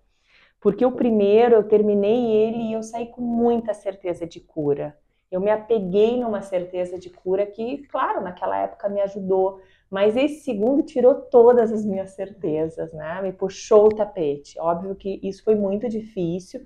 porque 0.60 0.86
o 0.86 0.92
primeiro 0.92 1.56
eu 1.56 1.64
terminei 1.64 2.32
ele 2.32 2.70
e 2.70 2.74
eu 2.74 2.84
saí 2.84 3.08
com 3.08 3.22
muita 3.22 3.74
certeza 3.74 4.26
de 4.26 4.40
cura. 4.40 4.98
Eu 5.32 5.42
me 5.42 5.50
apeguei 5.50 6.20
numa 6.20 6.42
certeza 6.42 7.00
de 7.00 7.10
cura 7.10 7.46
que, 7.46 7.80
claro, 7.88 8.22
naquela 8.22 8.58
época 8.58 8.88
me 8.88 9.02
ajudou, 9.02 9.60
mas 9.90 10.16
esse 10.16 10.42
segundo 10.44 10.84
tirou 10.84 11.16
todas 11.16 11.72
as 11.72 11.84
minhas 11.84 12.12
certezas, 12.12 12.94
né? 12.94 13.22
Me 13.22 13.32
puxou 13.34 13.86
o 13.86 13.96
tapete. 13.96 14.60
Óbvio 14.60 14.96
que 14.96 15.20
isso 15.24 15.44
foi 15.44 15.56
muito 15.56 15.90
difícil, 15.90 16.62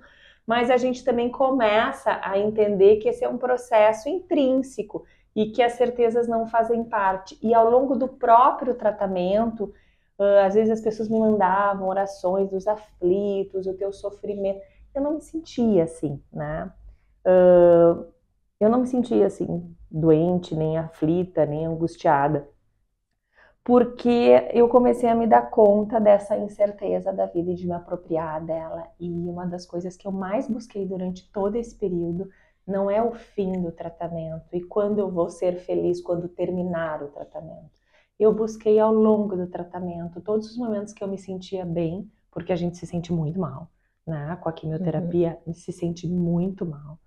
mas 0.46 0.70
a 0.70 0.76
gente 0.76 1.02
também 1.04 1.30
começa 1.30 2.20
a 2.22 2.38
entender 2.38 2.96
que 2.96 3.08
esse 3.08 3.24
é 3.24 3.28
um 3.28 3.38
processo 3.38 4.08
intrínseco 4.08 5.04
e 5.34 5.46
que 5.52 5.62
as 5.62 5.72
certezas 5.72 6.26
não 6.28 6.46
fazem 6.46 6.84
parte. 6.84 7.38
E 7.42 7.54
ao 7.54 7.70
longo 7.70 7.96
do 7.96 8.08
próprio 8.08 8.74
tratamento, 8.74 9.72
às 10.44 10.54
vezes 10.54 10.72
as 10.72 10.80
pessoas 10.80 11.08
me 11.08 11.18
mandavam 11.18 11.88
orações 11.88 12.50
dos 12.50 12.66
aflitos, 12.66 13.66
o 13.66 13.74
teu 13.74 13.92
sofrimento. 13.92 14.60
Eu 14.94 15.02
não 15.02 15.14
me 15.14 15.20
sentia 15.22 15.84
assim, 15.84 16.22
né? 16.32 16.72
Eu 18.60 18.68
não 18.68 18.80
me 18.80 18.86
sentia 18.86 19.26
assim, 19.26 19.74
doente, 19.90 20.54
nem 20.56 20.78
aflita, 20.78 21.46
nem 21.46 21.66
angustiada. 21.66 22.48
porque 23.68 24.48
eu 24.54 24.66
comecei 24.66 25.10
a 25.10 25.14
me 25.14 25.26
dar 25.26 25.50
conta 25.50 26.00
dessa 26.00 26.38
incerteza 26.38 27.12
da 27.12 27.26
vida 27.26 27.50
e 27.50 27.54
de 27.54 27.66
me 27.66 27.74
apropriar 27.74 28.42
dela. 28.42 28.88
E 28.98 29.10
uma 29.28 29.46
das 29.46 29.66
coisas 29.66 29.94
que 29.94 30.06
eu 30.06 30.12
mais 30.12 30.48
busquei 30.48 30.86
durante 30.86 31.30
todo 31.30 31.54
esse 31.56 31.74
período 31.76 32.30
não 32.68 32.90
é 32.90 33.02
o 33.02 33.12
fim 33.12 33.52
do 33.62 33.72
tratamento 33.72 34.46
e 34.52 34.62
quando 34.62 34.98
eu 34.98 35.10
vou 35.10 35.30
ser 35.30 35.56
feliz 35.60 36.00
quando 36.00 36.28
terminar 36.28 37.02
o 37.02 37.08
tratamento. 37.08 37.78
Eu 38.18 38.32
busquei 38.32 38.78
ao 38.78 38.92
longo 38.92 39.36
do 39.36 39.46
tratamento 39.46 40.20
todos 40.20 40.50
os 40.50 40.56
momentos 40.56 40.92
que 40.92 41.02
eu 41.02 41.08
me 41.08 41.18
sentia 41.18 41.64
bem, 41.64 42.10
porque 42.30 42.52
a 42.52 42.56
gente 42.56 42.76
se 42.76 42.86
sente 42.86 43.12
muito 43.12 43.38
mal, 43.40 43.70
né? 44.06 44.36
Com 44.42 44.48
a 44.48 44.52
quimioterapia, 44.52 45.38
uhum. 45.46 45.54
se 45.54 45.72
sente 45.72 46.06
muito 46.06 46.66
mal. 46.66 46.98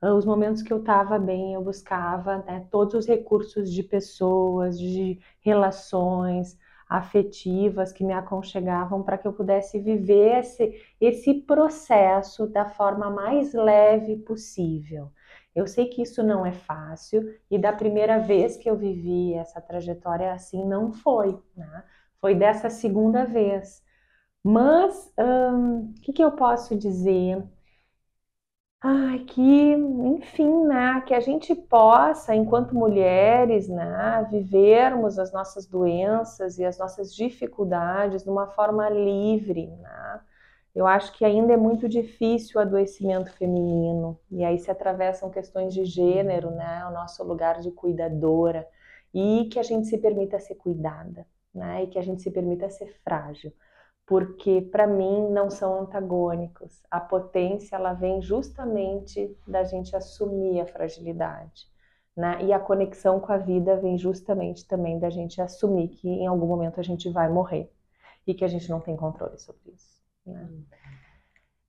Ah, 0.00 0.14
os 0.14 0.24
momentos 0.24 0.62
que 0.62 0.72
eu 0.72 0.78
estava 0.78 1.18
bem, 1.18 1.54
eu 1.54 1.62
buscava 1.62 2.38
né, 2.38 2.66
todos 2.70 2.94
os 2.94 3.06
recursos 3.06 3.72
de 3.72 3.82
pessoas, 3.82 4.78
de 4.78 5.18
relações 5.40 6.58
afetivas 6.96 7.92
que 7.92 8.04
me 8.04 8.12
aconchegavam 8.12 9.02
para 9.02 9.16
que 9.16 9.26
eu 9.26 9.32
pudesse 9.32 9.78
viver 9.78 10.40
esse, 10.40 10.74
esse 11.00 11.34
processo 11.34 12.46
da 12.46 12.66
forma 12.66 13.08
mais 13.08 13.54
leve 13.54 14.16
possível. 14.18 15.10
Eu 15.54 15.66
sei 15.66 15.86
que 15.86 16.02
isso 16.02 16.22
não 16.22 16.44
é 16.44 16.52
fácil 16.52 17.22
e 17.50 17.58
da 17.58 17.72
primeira 17.72 18.18
vez 18.18 18.56
que 18.56 18.68
eu 18.68 18.76
vivi 18.76 19.34
essa 19.34 19.60
trajetória 19.60 20.32
assim 20.32 20.64
não 20.66 20.92
foi, 20.92 21.38
né? 21.56 21.84
Foi 22.20 22.34
dessa 22.34 22.70
segunda 22.70 23.24
vez. 23.24 23.82
Mas 24.44 25.12
o 25.16 25.56
hum, 25.56 25.94
que, 26.02 26.12
que 26.12 26.22
eu 26.22 26.32
posso 26.32 26.76
dizer? 26.76 27.42
Ai, 28.84 29.20
que, 29.20 29.40
enfim, 29.42 30.64
né, 30.66 31.00
que 31.06 31.14
a 31.14 31.20
gente 31.20 31.54
possa, 31.54 32.34
enquanto 32.34 32.74
mulheres, 32.74 33.68
né, 33.68 34.26
vivermos 34.28 35.18
as 35.20 35.32
nossas 35.32 35.66
doenças 35.66 36.58
e 36.58 36.64
as 36.64 36.78
nossas 36.78 37.14
dificuldades 37.14 38.24
de 38.24 38.30
uma 38.30 38.48
forma 38.48 38.88
livre, 38.90 39.68
né? 39.68 40.20
Eu 40.74 40.86
acho 40.86 41.12
que 41.12 41.24
ainda 41.24 41.52
é 41.52 41.56
muito 41.56 41.88
difícil 41.88 42.58
o 42.58 42.62
adoecimento 42.62 43.30
feminino, 43.32 44.18
e 44.30 44.44
aí 44.44 44.58
se 44.58 44.70
atravessam 44.70 45.30
questões 45.30 45.72
de 45.74 45.84
gênero, 45.84 46.50
né, 46.50 46.84
o 46.88 46.90
nosso 46.92 47.22
lugar 47.24 47.60
de 47.60 47.70
cuidadora, 47.70 48.66
e 49.14 49.48
que 49.52 49.58
a 49.60 49.62
gente 49.62 49.86
se 49.86 49.98
permita 49.98 50.40
ser 50.40 50.56
cuidada, 50.56 51.26
né, 51.54 51.84
e 51.84 51.86
que 51.88 51.98
a 51.98 52.02
gente 52.02 52.22
se 52.22 52.30
permita 52.32 52.68
ser 52.70 52.88
frágil 53.04 53.52
porque 54.06 54.60
para 54.60 54.86
mim 54.86 55.30
não 55.30 55.50
são 55.50 55.80
antagônicos. 55.80 56.82
A 56.90 57.00
potência 57.00 57.76
ela 57.76 57.92
vem 57.92 58.20
justamente 58.20 59.36
da 59.46 59.64
gente 59.64 59.94
assumir 59.96 60.60
a 60.60 60.66
fragilidade, 60.66 61.66
né? 62.16 62.38
E 62.42 62.52
a 62.52 62.58
conexão 62.58 63.20
com 63.20 63.32
a 63.32 63.38
vida 63.38 63.76
vem 63.76 63.96
justamente 63.96 64.66
também 64.66 64.98
da 64.98 65.10
gente 65.10 65.40
assumir 65.40 65.88
que 65.88 66.08
em 66.08 66.26
algum 66.26 66.46
momento 66.46 66.80
a 66.80 66.82
gente 66.82 67.08
vai 67.10 67.28
morrer 67.28 67.72
e 68.26 68.34
que 68.34 68.44
a 68.44 68.48
gente 68.48 68.68
não 68.70 68.80
tem 68.80 68.96
controle 68.96 69.38
sobre 69.38 69.72
isso. 69.72 70.02
Né? 70.26 70.48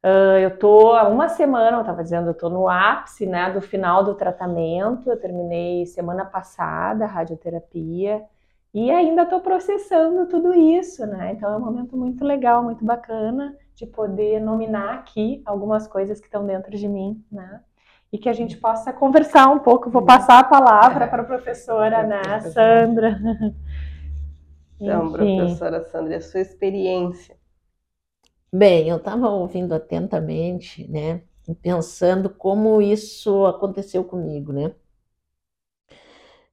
Uh, 0.05 0.37
eu 0.41 0.57
tô 0.59 0.91
há 0.91 1.07
uma 1.07 1.29
semana, 1.29 1.77
eu 1.77 1.81
estava 1.81 2.03
dizendo, 2.03 2.29
eu 2.29 2.33
tô 2.33 2.49
no 2.49 2.67
ápice, 2.67 3.25
né, 3.25 3.51
do 3.51 3.61
final 3.61 4.03
do 4.03 4.15
tratamento. 4.15 5.09
Eu 5.09 5.17
terminei 5.19 5.85
semana 5.85 6.25
passada 6.25 7.05
a 7.05 7.07
radioterapia 7.07 8.21
e 8.73 8.89
ainda 8.89 9.23
estou 9.23 9.39
processando 9.39 10.25
tudo 10.27 10.53
isso, 10.53 11.05
né? 11.05 11.33
Então 11.33 11.53
é 11.53 11.57
um 11.57 11.63
momento 11.63 11.95
muito 11.95 12.25
legal, 12.25 12.63
muito 12.63 12.83
bacana 12.83 13.55
de 13.75 13.85
poder 13.85 14.39
nominar 14.39 14.95
aqui 14.95 15.41
algumas 15.45 15.87
coisas 15.87 16.19
que 16.19 16.25
estão 16.25 16.45
dentro 16.45 16.71
de 16.71 16.87
mim, 16.87 17.23
né? 17.31 17.61
E 18.11 18.17
que 18.17 18.29
a 18.29 18.33
gente 18.33 18.57
possa 18.57 18.91
conversar 18.91 19.49
um 19.49 19.59
pouco. 19.59 19.89
Vou 19.89 20.03
passar 20.03 20.39
a 20.39 20.43
palavra 20.43 21.07
para 21.07 21.21
a 21.21 21.25
professora, 21.25 22.03
né, 22.03 22.39
Sandra. 22.51 23.19
Então, 24.79 25.11
professora 25.11 25.83
Sandra, 25.83 26.17
a 26.17 26.21
sua 26.21 26.41
experiência. 26.41 27.37
Bem, 28.51 28.89
eu 28.89 28.97
estava 28.97 29.29
ouvindo 29.29 29.73
atentamente, 29.73 30.85
né, 30.91 31.21
e 31.47 31.55
pensando 31.55 32.29
como 32.29 32.81
isso 32.81 33.45
aconteceu 33.45 34.03
comigo, 34.03 34.51
né? 34.51 34.73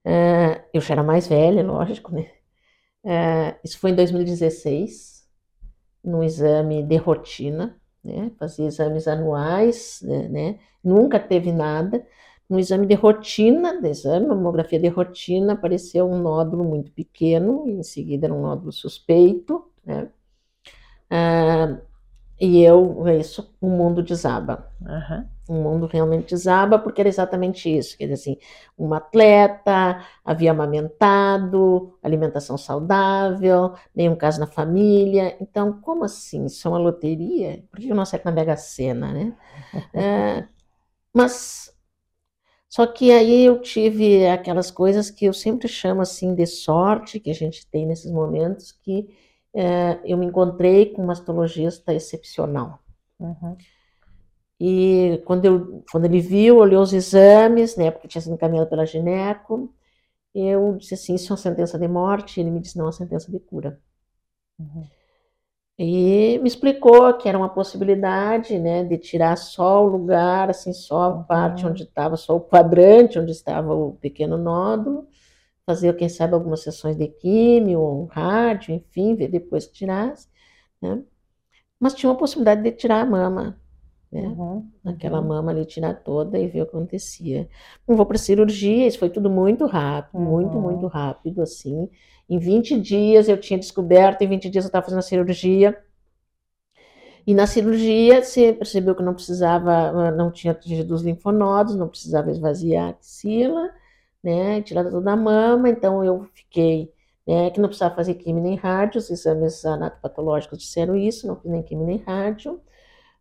Uh, 0.04 0.60
eu 0.72 0.80
já 0.80 0.94
era 0.94 1.02
mais 1.02 1.26
velha, 1.28 1.62
lógico, 1.62 2.12
né? 2.14 2.30
Uh, 3.04 3.58
isso 3.64 3.78
foi 3.78 3.90
em 3.92 3.94
2016, 3.96 5.26
no 6.04 6.24
exame 6.24 6.82
de 6.84 6.96
rotina, 6.96 7.80
né? 8.04 8.32
Fazia 8.38 8.66
exames 8.66 9.08
anuais, 9.08 10.00
né, 10.02 10.28
né? 10.28 10.60
Nunca 10.84 11.20
teve 11.20 11.52
nada. 11.52 12.06
No 12.48 12.58
exame 12.58 12.86
de 12.86 12.94
rotina, 12.94 13.80
de 13.80 13.88
exame, 13.90 14.26
mamografia 14.26 14.78
de 14.80 14.88
rotina, 14.88 15.54
apareceu 15.54 16.08
um 16.10 16.20
nódulo 16.22 16.64
muito 16.64 16.92
pequeno, 16.92 17.68
em 17.68 17.82
seguida 17.82 18.26
era 18.26 18.34
um 18.34 18.42
nódulo 18.42 18.72
suspeito, 18.72 19.64
né? 19.84 20.10
Uh, 21.10 21.80
e 22.40 22.62
eu, 22.62 23.06
isso, 23.08 23.54
o 23.60 23.68
mundo 23.68 24.02
desaba. 24.02 24.70
Uhum. 24.80 25.26
O 25.50 25.54
mundo 25.54 25.86
realmente 25.86 26.30
desaba, 26.30 26.78
porque 26.78 27.00
era 27.00 27.08
exatamente 27.08 27.68
isso. 27.76 27.98
Quer 27.98 28.04
dizer 28.04 28.14
assim, 28.14 28.38
uma 28.78 28.98
atleta, 28.98 30.00
havia 30.24 30.52
amamentado, 30.52 31.98
alimentação 32.00 32.56
saudável, 32.56 33.74
nenhum 33.92 34.14
caso 34.14 34.38
na 34.38 34.46
família. 34.46 35.36
Então, 35.40 35.80
como 35.80 36.04
assim? 36.04 36.44
Isso 36.46 36.68
é 36.68 36.70
uma 36.70 36.78
loteria? 36.78 37.64
Por 37.68 37.80
que 37.80 37.92
não 37.92 38.02
acerta 38.02 38.30
na 38.30 38.36
Mega 38.36 38.56
Sena, 38.56 39.12
né? 39.12 39.36
é, 39.92 40.46
mas, 41.14 41.74
só 42.68 42.86
que 42.86 43.10
aí 43.12 43.44
eu 43.44 43.60
tive 43.60 44.26
aquelas 44.28 44.70
coisas 44.70 45.10
que 45.10 45.24
eu 45.24 45.32
sempre 45.32 45.68
chamo 45.68 46.00
assim 46.02 46.34
de 46.34 46.46
sorte, 46.46 47.20
que 47.20 47.30
a 47.30 47.34
gente 47.34 47.66
tem 47.66 47.86
nesses 47.86 48.12
momentos, 48.12 48.72
que 48.72 49.08
é, 49.54 50.00
eu 50.04 50.16
me 50.16 50.26
encontrei 50.26 50.92
com 50.92 51.02
um 51.02 51.06
mastologista 51.06 51.92
excepcional. 51.92 52.78
Uhum. 53.18 53.56
E 54.60 55.22
quando, 55.24 55.44
eu, 55.46 55.84
quando 55.90 56.04
ele 56.04 56.20
viu, 56.20 56.58
olhou 56.58 56.82
os 56.82 56.92
exames, 56.92 57.76
né, 57.76 57.90
porque 57.90 58.06
tinha 58.08 58.20
sido 58.20 58.34
encaminhado 58.34 58.68
pela 58.68 58.84
gineco, 58.84 59.74
eu 60.34 60.76
disse 60.76 60.94
assim, 60.94 61.14
isso 61.14 61.32
é 61.32 61.34
uma 61.34 61.36
sentença 61.38 61.78
de 61.78 61.88
morte? 61.88 62.40
Ele 62.40 62.50
me 62.50 62.60
disse, 62.60 62.76
não, 62.76 62.84
é 62.84 62.86
uma 62.88 62.92
sentença 62.92 63.32
de 63.32 63.40
cura. 63.40 63.80
Uhum. 64.58 64.86
E 65.78 66.38
me 66.42 66.48
explicou 66.48 67.14
que 67.14 67.26
era 67.28 67.38
uma 67.38 67.48
possibilidade, 67.48 68.58
né, 68.58 68.84
de 68.84 68.98
tirar 68.98 69.36
só 69.36 69.82
o 69.82 69.88
lugar, 69.88 70.50
assim, 70.50 70.74
só 70.74 71.02
a 71.04 71.08
uhum. 71.08 71.22
parte 71.24 71.66
onde 71.66 71.84
estava, 71.84 72.16
só 72.18 72.36
o 72.36 72.40
quadrante 72.40 73.18
onde 73.18 73.32
estava 73.32 73.74
o 73.74 73.92
pequeno 73.94 74.36
nódulo, 74.36 75.08
fazer, 75.64 75.96
quem 75.96 76.08
sabe, 76.08 76.34
algumas 76.34 76.62
sessões 76.62 76.96
de 76.96 77.08
químio, 77.08 77.80
um 77.80 78.04
rádio, 78.06 78.74
enfim, 78.74 79.14
ver 79.14 79.28
depois 79.28 79.66
que 79.66 79.72
tirasse, 79.72 80.28
né? 80.82 81.02
Mas 81.78 81.94
tinha 81.94 82.10
uma 82.10 82.18
possibilidade 82.18 82.62
de 82.62 82.72
tirar 82.72 83.00
a 83.00 83.06
mama, 83.06 83.59
né? 84.10 84.22
Uhum, 84.22 84.68
Aquela 84.84 85.20
uhum. 85.20 85.28
mama 85.28 85.52
ali, 85.52 85.64
tirar 85.64 85.94
toda 85.94 86.38
e 86.38 86.48
ver 86.48 86.62
o 86.62 86.66
que 86.66 86.76
acontecia. 86.76 87.48
Não 87.86 87.96
vou 87.96 88.04
para 88.06 88.18
cirurgia, 88.18 88.86
isso 88.86 88.98
foi 88.98 89.10
tudo 89.10 89.30
muito 89.30 89.66
rápido, 89.66 90.18
uhum. 90.18 90.24
muito, 90.24 90.58
muito 90.58 90.86
rápido, 90.86 91.42
assim. 91.42 91.88
Em 92.28 92.38
20 92.38 92.80
dias 92.80 93.28
eu 93.28 93.38
tinha 93.38 93.58
descoberto, 93.58 94.22
em 94.22 94.28
20 94.28 94.50
dias 94.50 94.64
eu 94.64 94.68
estava 94.68 94.84
fazendo 94.84 95.00
a 95.00 95.02
cirurgia. 95.02 95.76
E 97.26 97.34
na 97.34 97.46
cirurgia 97.46 98.22
você 98.22 98.52
percebeu 98.52 98.94
que 98.94 99.02
não 99.02 99.14
precisava, 99.14 100.10
não 100.12 100.30
tinha 100.30 100.52
atingido 100.52 100.94
os 100.94 101.02
linfonodos, 101.02 101.76
não 101.76 101.88
precisava 101.88 102.30
esvaziar 102.30 102.86
a 102.86 102.90
axila, 102.90 103.70
né, 104.22 104.62
tirada 104.62 104.90
toda 104.90 105.12
a 105.12 105.16
mama, 105.16 105.68
então 105.68 106.04
eu 106.04 106.24
fiquei, 106.34 106.92
né, 107.26 107.50
que 107.50 107.60
não 107.60 107.68
precisava 107.68 107.94
fazer 107.94 108.14
quimio 108.14 108.42
nem 108.42 108.56
rádio, 108.56 108.98
os 108.98 109.10
exames 109.10 109.64
anatopatológicos 109.64 110.58
disseram 110.58 110.96
isso, 110.96 111.26
não 111.26 111.36
fiz 111.36 111.50
nem 111.50 111.62
quimio 111.62 111.86
nem 111.86 111.98
rádio, 111.98 112.60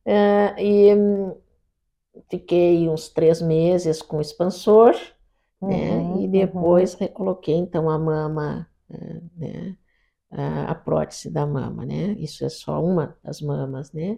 é, 0.06 0.56
e 0.64 0.96
hum, 0.96 1.36
fiquei 2.30 2.88
uns 2.90 3.10
três 3.10 3.42
meses 3.42 4.02
com 4.02 4.20
expansor, 4.20 4.94
né, 5.62 5.92
uhum, 5.92 6.18
né, 6.18 6.24
e 6.24 6.28
depois 6.28 6.94
uhum. 6.94 7.00
recoloquei 7.00 7.56
então 7.56 7.90
a 7.90 7.98
mama, 7.98 8.68
eh, 8.90 9.22
né, 9.36 9.78
a, 10.32 10.72
a, 10.72 10.76
prótese 10.76 11.30
da 11.30 11.46
mama, 11.46 11.86
né, 11.86 12.16
isso 12.18 12.46
é 12.46 12.50
só 12.50 12.84
uma 12.84 13.18
das 13.24 13.42
mamas, 13.42 13.92
né, 13.92 14.18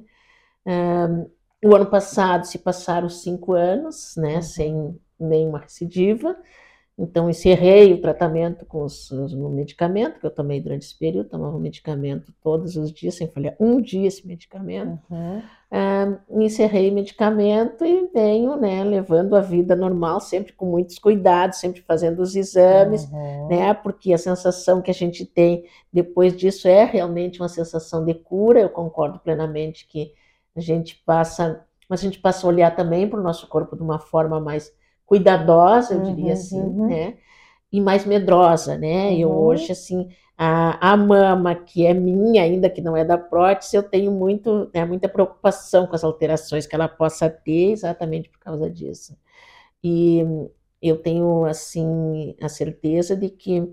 um, 0.66 1.30
o 1.64 1.76
ano 1.76 1.86
passado 1.88 2.46
se 2.46 2.60
passaram 2.60 3.10
cinco 3.10 3.54
anos, 3.54 4.16
né, 4.18 4.36
uhum. 4.36 4.42
sem 4.42 5.00
nenhuma 5.20 5.60
recidiva, 5.60 6.36
então, 6.98 7.30
encerrei 7.30 7.94
o 7.94 8.02
tratamento 8.02 8.66
com 8.66 8.84
os, 8.84 9.10
os, 9.10 9.34
o 9.34 9.50
medicamento 9.50 10.20
que 10.20 10.26
eu 10.26 10.30
tomei 10.30 10.62
durante 10.62 10.84
esse 10.84 10.98
período, 10.98 11.30
tomava 11.30 11.58
o 11.58 11.60
medicamento 11.60 12.32
todos 12.44 12.76
os 12.76 12.92
dias, 12.92 13.16
sem 13.16 13.28
falhar 13.28 13.56
um 13.60 13.82
dia 13.82 14.08
esse 14.08 14.28
medicamento. 14.28 15.00
Uhum. 15.10 15.42
Ah, 15.72 16.20
encerrei 16.30 16.92
o 16.92 16.94
medicamento 16.94 17.86
e 17.86 18.08
venho 18.14 18.56
né, 18.58 18.84
levando 18.84 19.36
a 19.36 19.42
vida 19.42 19.76
normal, 19.76 20.20
sempre 20.20 20.54
com 20.54 20.66
muitos 20.66 21.00
cuidados, 21.00 21.60
sempre 21.60 21.82
fazendo 21.82 22.22
os 22.22 22.36
exames, 22.36 23.06
uhum. 23.06 23.48
né, 23.48 23.74
porque 23.74 24.14
a 24.14 24.18
sensação 24.18 24.82
que 24.82 24.92
a 24.92 24.94
gente 24.94 25.26
tem 25.26 25.66
depois 25.92 26.36
disso 26.36 26.68
é 26.68 26.84
realmente 26.84 27.42
uma 27.42 27.50
sensação 27.50 28.06
de 28.06 28.14
cura. 28.14 28.60
Eu 28.60 28.70
concordo 28.70 29.18
plenamente 29.18 29.88
que 29.88 30.14
a 30.56 30.60
gente 30.60 31.02
passa, 31.06 31.66
mas 31.90 32.02
a 32.02 32.04
gente 32.04 32.20
passa 32.20 32.46
a 32.46 32.50
olhar 32.50 32.76
também 32.76 33.10
para 33.10 33.20
o 33.20 33.24
nosso 33.24 33.48
corpo 33.48 33.76
de 33.76 33.82
uma 33.82 33.98
forma 33.98 34.40
mais 34.40 34.72
cuidadosa, 35.12 35.94
eu 35.94 36.04
diria 36.04 36.28
uhum, 36.28 36.32
assim, 36.32 36.62
uhum. 36.62 36.88
né? 36.88 37.18
e 37.72 37.82
mais 37.82 38.06
medrosa, 38.06 38.78
né? 38.78 39.16
Eu 39.18 39.30
Uhum. 39.30 39.46
hoje, 39.48 39.72
assim, 39.74 40.10
a, 40.38 40.94
a 40.94 40.98
mama 40.98 41.56
que 41.56 41.86
é 41.86 41.94
minha, 41.94 42.44
ainda 42.44 42.70
que 42.70 42.82
não 42.82 42.96
é 42.98 43.04
da 43.06 43.18
prótese, 43.18 43.76
eu 43.78 43.84
tenho 43.84 44.12
muito, 44.12 44.70
né, 44.74 44.86
muita 44.86 45.10
preocupação 45.10 45.88
com 45.88 45.96
as 45.96 46.04
alterações 46.04 46.68
que 46.68 46.76
ela 46.76 46.90
possa 46.90 47.30
ter 47.30 47.72
exatamente 47.72 48.30
por 48.30 48.40
causa 48.40 48.70
disso. 48.70 49.18
E 49.84 50.24
eu 50.82 50.98
tenho, 51.02 51.46
assim, 51.46 52.36
a 52.42 52.50
certeza 52.50 53.16
de 53.18 53.30
que 53.30 53.68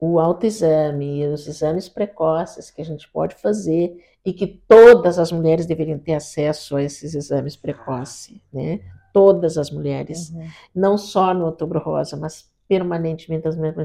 o 0.00 0.18
autoexame 0.20 1.22
e 1.22 1.26
os 1.28 1.46
exames 1.48 1.88
precoces 1.88 2.70
que 2.70 2.80
a 2.82 2.84
gente 2.84 3.10
pode 3.10 3.34
fazer 3.36 3.96
e 4.24 4.32
que 4.32 4.46
todas 4.68 5.18
as 5.18 5.32
mulheres 5.32 5.66
deveriam 5.66 5.98
ter 5.98 6.14
acesso 6.14 6.76
a 6.76 6.82
esses 6.82 7.14
exames 7.14 7.56
precoces, 7.56 8.40
né? 8.52 8.80
Todas 9.12 9.56
as 9.58 9.70
mulheres, 9.70 10.30
Uhum. 10.30 10.46
não 10.74 10.98
só 10.98 11.32
no 11.34 11.46
Outubro 11.46 11.78
Rosa, 11.80 12.16
mas 12.16 12.50
permanentemente 12.68 13.48
as 13.48 13.56
mulheres 13.56 13.76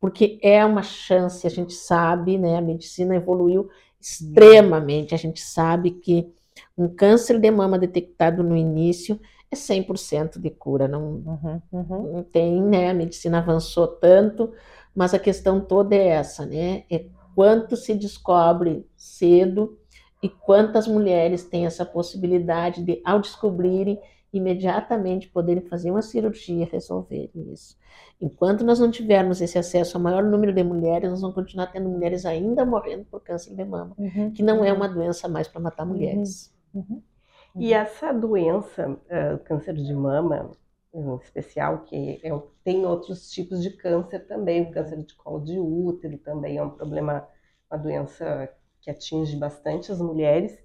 porque 0.00 0.38
é 0.42 0.64
uma 0.64 0.82
chance, 0.82 1.46
a 1.46 1.50
gente 1.50 1.72
sabe, 1.72 2.38
né? 2.38 2.56
A 2.56 2.60
medicina 2.60 3.14
evoluiu 3.16 3.68
extremamente, 4.00 5.14
a 5.14 5.18
gente 5.18 5.40
sabe 5.40 5.90
que 5.90 6.32
um 6.76 6.88
câncer 6.88 7.38
de 7.38 7.50
mama 7.50 7.78
detectado 7.78 8.42
no 8.42 8.56
início 8.56 9.18
é 9.50 9.56
100% 9.56 10.38
de 10.38 10.50
cura, 10.50 10.86
não, 10.86 11.22
Uhum. 11.24 11.62
Uhum. 11.72 12.12
não 12.12 12.22
tem, 12.22 12.62
né? 12.62 12.90
A 12.90 12.94
medicina 12.94 13.38
avançou 13.38 13.86
tanto, 13.86 14.52
mas 14.94 15.14
a 15.14 15.18
questão 15.18 15.60
toda 15.60 15.94
é 15.94 16.08
essa, 16.08 16.44
né? 16.46 16.84
É 16.90 17.06
quanto 17.34 17.76
se 17.76 17.94
descobre 17.94 18.86
cedo 18.96 19.78
e 20.22 20.28
quantas 20.28 20.86
mulheres 20.86 21.44
têm 21.44 21.66
essa 21.66 21.84
possibilidade 21.84 22.82
de, 22.82 23.00
ao 23.04 23.20
descobrirem, 23.20 23.98
imediatamente 24.36 25.28
poderem 25.28 25.62
fazer 25.62 25.90
uma 25.90 26.02
cirurgia 26.02 26.64
e 26.64 26.68
resolverem 26.68 27.52
isso. 27.52 27.76
Enquanto 28.20 28.64
nós 28.64 28.78
não 28.78 28.90
tivermos 28.90 29.40
esse 29.40 29.58
acesso 29.58 29.96
ao 29.96 30.02
maior 30.02 30.22
número 30.24 30.52
de 30.52 30.62
mulheres, 30.62 31.10
nós 31.10 31.20
vamos 31.20 31.34
continuar 31.34 31.66
tendo 31.68 31.88
mulheres 31.88 32.24
ainda 32.26 32.64
morrendo 32.64 33.04
por 33.06 33.20
câncer 33.22 33.54
de 33.54 33.64
mama, 33.64 33.94
Uhum. 33.98 34.30
que 34.32 34.42
não 34.42 34.64
é 34.64 34.72
uma 34.72 34.88
doença 34.88 35.28
mais 35.28 35.48
para 35.48 35.60
matar 35.60 35.84
mulheres. 35.84 36.54
Uhum. 36.74 37.02
E 37.58 37.72
essa 37.72 38.12
doença, 38.12 38.90
uh, 38.90 39.38
câncer 39.44 39.74
de 39.74 39.94
mama, 39.94 40.50
em 40.94 41.14
especial, 41.16 41.80
que 41.84 42.20
é, 42.22 42.30
tem 42.64 42.84
outros 42.86 43.30
tipos 43.30 43.62
de 43.62 43.70
câncer 43.70 44.20
também, 44.26 44.62
o 44.62 44.70
câncer 44.70 45.02
de 45.02 45.14
colo 45.14 45.40
de 45.40 45.58
útero 45.58 46.18
também 46.18 46.56
é 46.58 46.62
um 46.62 46.70
problema, 46.70 47.26
uma 47.70 47.78
doença 47.78 48.48
que 48.80 48.90
atinge 48.90 49.36
bastante 49.36 49.90
as 49.92 50.00
mulheres. 50.00 50.58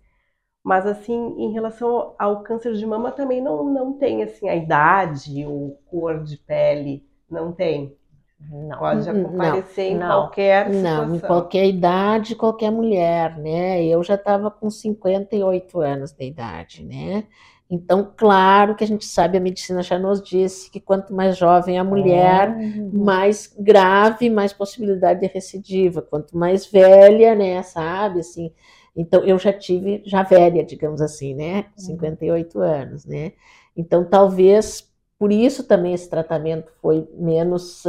Mas 0.64 0.86
assim, 0.86 1.14
em 1.40 1.52
relação 1.52 2.14
ao 2.20 2.44
câncer 2.44 2.74
de 2.74 2.86
mama 2.86 3.12
também 3.12 3.42
não, 3.42 3.64
não 3.64 3.94
tem 3.94 4.22
assim 4.24 4.48
a 4.50 4.56
idade 4.56 5.46
ou 5.46 5.80
cor 5.88 6.24
de 6.24 6.38
pele, 6.38 7.04
não 7.30 7.52
tem. 7.52 7.96
Não. 8.40 8.78
Pode 8.80 9.12
Não, 9.12 9.26
aparecer 9.26 9.84
em 9.92 9.98
não. 9.98 10.08
qualquer 10.08 10.74
situação. 10.74 11.08
Não, 11.08 11.16
em 11.16 11.20
qualquer 11.20 11.66
idade, 11.68 12.36
qualquer 12.36 12.72
mulher, 12.72 13.38
né? 13.38 13.84
Eu 13.86 14.04
já 14.04 14.16
estava 14.16 14.50
com 14.52 14.70
58 14.70 15.80
anos 15.80 16.12
de 16.12 16.26
idade, 16.26 16.84
né? 16.84 17.26
Então, 17.70 18.12
claro 18.18 18.76
que 18.76 18.84
a 18.84 18.88
gente 18.88 19.06
sabe, 19.06 19.38
a 19.38 19.42
medicina 19.42 19.82
já 19.82 19.98
nos 19.98 20.22
disse 20.22 20.70
que 20.70 20.80
quanto 20.80 21.14
mais 21.14 21.38
jovem 21.38 21.80
a 21.80 21.84
mulher, 21.84 22.50
Uhum. 22.50 22.90
mais 22.92 23.48
grave, 23.58 24.30
mais 24.30 24.52
possibilidade 24.54 25.22
de 25.22 25.28
recidiva. 25.28 26.02
Quanto 26.02 26.36
mais 26.38 26.66
velha, 26.66 27.34
né, 27.36 27.62
sabe, 27.64 28.20
assim. 28.20 28.52
Então, 28.96 29.24
eu 29.24 29.40
já 29.40 29.54
tive, 29.54 30.02
já 30.06 30.24
velha, 30.24 30.64
digamos 30.64 31.02
assim, 31.02 31.34
né, 31.34 31.64
com 31.64 31.80
58 31.80 32.60
anos, 32.60 33.06
né. 33.06 33.32
Então, 33.76 34.04
talvez, 34.04 34.90
por 35.18 35.32
isso 35.32 35.64
também 35.66 35.94
esse 35.94 36.10
tratamento 36.10 36.72
foi 36.82 37.08
menos, 37.14 37.84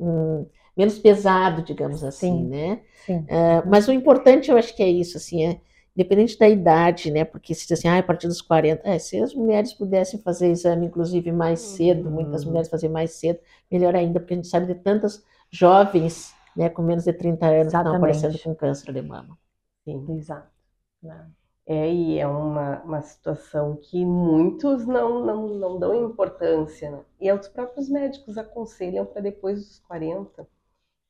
hum, 0.00 0.46
menos 0.76 0.98
pesado, 0.98 1.62
digamos 1.62 2.02
assim, 2.02 2.44
Sim. 2.44 2.48
né. 2.48 2.80
Sim. 3.06 3.24
É, 3.28 3.62
mas 3.66 3.86
o 3.88 3.92
importante, 3.92 4.50
eu 4.50 4.56
acho 4.56 4.74
que 4.74 4.82
é 4.82 4.88
isso, 4.88 5.16
assim, 5.16 5.44
é 5.46 5.60
independente 5.94 6.38
da 6.38 6.48
idade, 6.48 7.10
né? 7.10 7.24
Porque 7.24 7.52
se 7.54 7.66
diz 7.66 7.78
assim, 7.78 7.88
ah, 7.88 7.98
a 7.98 8.02
partir 8.02 8.28
dos 8.28 8.40
40, 8.40 8.82
é, 8.88 8.98
se 9.00 9.20
as 9.20 9.34
mulheres 9.34 9.72
pudessem 9.72 10.20
fazer 10.20 10.48
exame, 10.48 10.86
inclusive, 10.86 11.32
mais 11.32 11.58
cedo, 11.60 12.08
muitas 12.10 12.42
Uhum. 12.42 12.50
mulheres 12.50 12.68
fazer 12.68 12.88
mais 12.88 13.12
cedo, 13.12 13.40
melhor 13.70 13.96
ainda, 13.96 14.20
porque 14.20 14.34
a 14.34 14.36
gente 14.36 14.48
sabe 14.48 14.66
de 14.66 14.76
tantas 14.76 15.24
jovens, 15.50 16.32
né, 16.56 16.68
com 16.68 16.82
menos 16.82 17.04
de 17.04 17.12
30 17.12 17.46
anos 17.46 17.72
que 17.72 17.76
estão 17.78 17.80
Exatamente. 17.80 17.96
aparecendo 17.96 18.38
com 18.42 18.54
câncer 18.54 18.92
de 18.92 19.02
mama. 19.02 19.36
Sim. 19.92 20.06
Exato. 20.08 20.52
Né? 21.02 21.30
É, 21.66 21.92
e 21.92 22.18
é 22.18 22.26
uma, 22.26 22.82
uma 22.82 23.02
situação 23.02 23.76
que 23.76 24.04
muitos 24.04 24.86
não, 24.86 25.24
não, 25.24 25.48
não 25.48 25.78
dão 25.78 25.94
importância, 26.10 26.90
né? 26.90 27.04
E 27.20 27.30
os 27.30 27.46
próprios 27.48 27.88
médicos 27.90 28.38
aconselham 28.38 29.04
para 29.04 29.20
depois 29.20 29.66
dos 29.66 29.78
40. 29.80 30.46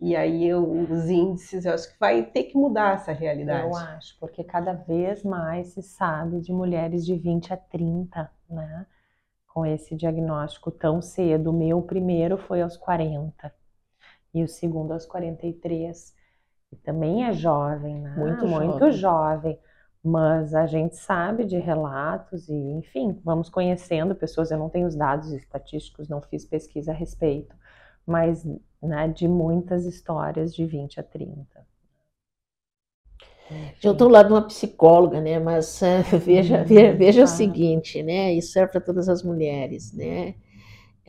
E 0.00 0.16
aí 0.16 0.46
eu- 0.46 0.64
os 0.90 1.08
índices, 1.08 1.64
eu 1.64 1.74
acho 1.74 1.92
que 1.92 1.98
vai 1.98 2.22
ter 2.24 2.44
que 2.44 2.56
mudar 2.56 2.94
essa 2.96 3.12
realidade. 3.12 3.68
Eu 3.68 3.74
acho, 3.76 4.16
porque 4.20 4.44
cada 4.44 4.72
vez 4.72 5.22
mais 5.24 5.68
se 5.68 5.82
sabe 5.82 6.40
de 6.40 6.52
mulheres 6.52 7.04
de 7.06 7.14
20 7.16 7.52
a 7.52 7.56
30, 7.56 8.30
né? 8.48 8.86
Com 9.48 9.66
esse 9.66 9.96
diagnóstico 9.96 10.70
tão 10.70 11.02
cedo. 11.02 11.50
O 11.50 11.52
meu 11.52 11.82
primeiro 11.82 12.38
foi 12.38 12.62
aos 12.62 12.76
40 12.76 13.54
e 14.34 14.44
o 14.44 14.48
segundo 14.48 14.92
aos 14.92 15.06
43. 15.06 16.14
Também 16.82 17.24
é 17.24 17.32
jovem, 17.32 18.00
né? 18.00 18.10
Muito 18.14 18.46
Muito 18.46 18.90
jovem. 18.90 18.90
jovem. 18.90 19.58
Mas 20.02 20.54
a 20.54 20.66
gente 20.66 20.96
sabe 20.96 21.44
de 21.44 21.58
relatos 21.58 22.48
e, 22.48 22.54
enfim, 22.54 23.20
vamos 23.24 23.50
conhecendo 23.50 24.14
pessoas. 24.14 24.50
Eu 24.50 24.58
não 24.58 24.70
tenho 24.70 24.86
os 24.86 24.94
dados 24.96 25.30
estatísticos, 25.32 26.08
não 26.08 26.22
fiz 26.22 26.44
pesquisa 26.46 26.92
a 26.92 26.94
respeito, 26.94 27.54
mas 28.06 28.44
né, 28.82 29.08
de 29.08 29.26
muitas 29.28 29.84
histórias 29.86 30.54
de 30.54 30.64
20 30.66 31.00
a 31.00 31.02
30. 31.02 31.66
Eu 33.82 33.92
estou 33.92 34.08
lá 34.08 34.22
de 34.22 34.32
uma 34.32 34.46
psicóloga, 34.46 35.20
né? 35.20 35.38
Mas 35.38 35.82
eh, 35.82 36.02
veja, 36.18 36.64
Hum, 36.64 36.64
ve- 36.64 36.92
veja 36.92 37.24
o 37.24 37.26
tá. 37.26 37.26
seguinte, 37.26 38.02
né? 38.02 38.32
Isso 38.34 38.52
serve 38.52 38.72
para 38.72 38.80
todas 38.80 39.08
as 39.08 39.22
mulheres, 39.22 39.92
né? 39.92 40.34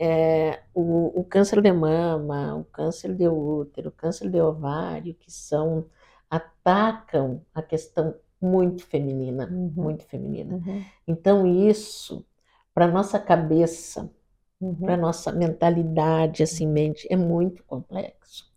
É, 0.00 0.62
o, 0.74 1.20
o 1.20 1.24
câncer 1.24 1.60
de 1.62 1.70
mama, 1.72 2.56
o 2.56 2.64
câncer 2.64 3.14
de 3.14 3.28
útero, 3.28 3.90
o 3.90 3.92
câncer 3.92 4.30
de 4.30 4.40
ovário, 4.40 5.14
que 5.14 5.30
são 5.30 5.86
atacam 6.30 7.44
a 7.54 7.62
questão 7.62 8.14
muito 8.40 8.86
feminina, 8.86 9.46
Uhum. 9.50 9.72
muito 9.76 10.04
feminina. 10.06 10.56
Uhum, 10.56 10.90
Então 11.06 11.46
isso, 11.46 12.24
para 12.74 12.88
nossa 12.88 13.18
cabeça, 13.20 14.10
uhum. 14.60 14.76
para 14.84 14.96
nossa 14.96 15.32
mentalidade, 15.32 16.42
assim, 16.42 16.66
mente, 16.66 17.06
é 17.10 17.16
muito 17.16 17.64
complexo. 17.64 18.50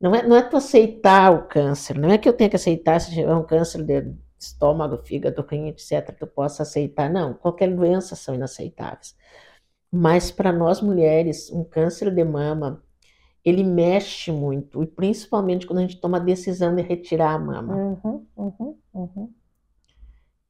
Não 0.00 0.14
é, 0.14 0.22
não 0.26 0.36
é 0.36 0.42
tu 0.42 0.56
aceitar 0.56 1.32
o 1.32 1.46
câncer, 1.46 1.98
não 1.98 2.10
é 2.10 2.18
que 2.18 2.28
eu 2.28 2.32
tenha 2.32 2.50
que 2.50 2.56
aceitar 2.56 3.00
se 3.00 3.10
tiver 3.12 3.34
um 3.34 3.44
câncer 3.44 3.82
de 3.84 4.12
estômago, 4.38 4.98
fígado, 4.98 5.42
rim, 5.48 5.68
etc, 5.68 6.14
que 6.16 6.24
eu 6.24 6.28
possa 6.28 6.64
aceitar, 6.64 7.08
não, 7.10 7.34
qualquer 7.34 7.72
doença 7.74 8.16
são 8.16 8.34
inaceitáveis. 8.34 9.16
Mas 9.92 10.30
para 10.30 10.50
nós 10.50 10.80
mulheres, 10.80 11.50
um 11.52 11.62
câncer 11.62 12.10
de 12.10 12.24
mama, 12.24 12.82
ele 13.44 13.62
mexe 13.62 14.32
muito, 14.32 14.82
e 14.82 14.86
principalmente 14.86 15.66
quando 15.66 15.80
a 15.80 15.82
gente 15.82 16.00
toma 16.00 16.16
a 16.16 16.20
decisão 16.20 16.74
de 16.74 16.82
retirar 16.82 17.34
a 17.34 17.38
mama. 17.38 17.74
Uhum, 17.76 18.26
uhum, 18.36 18.78
uhum. 18.94 19.34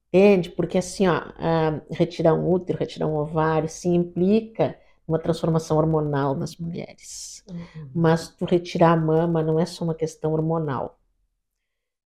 Entende? 0.08 0.50
Porque 0.50 0.78
assim, 0.78 1.08
ó, 1.08 1.14
ah, 1.38 1.80
retirar 1.90 2.34
um 2.34 2.50
útero, 2.52 2.78
retirar 2.78 3.06
um 3.06 3.16
ovário, 3.16 3.68
se 3.68 3.88
implica 3.88 4.76
uma 5.08 5.18
transformação 5.18 5.78
hormonal 5.78 6.34
nas 6.36 6.56
mulheres. 6.56 7.42
Mas 7.94 8.28
tu 8.28 8.44
retirar 8.44 8.92
a 8.92 8.96
mama 8.96 9.42
não 9.42 9.58
é 9.58 9.66
só 9.66 9.84
uma 9.84 9.94
questão 9.94 10.32
hormonal. 10.32 10.98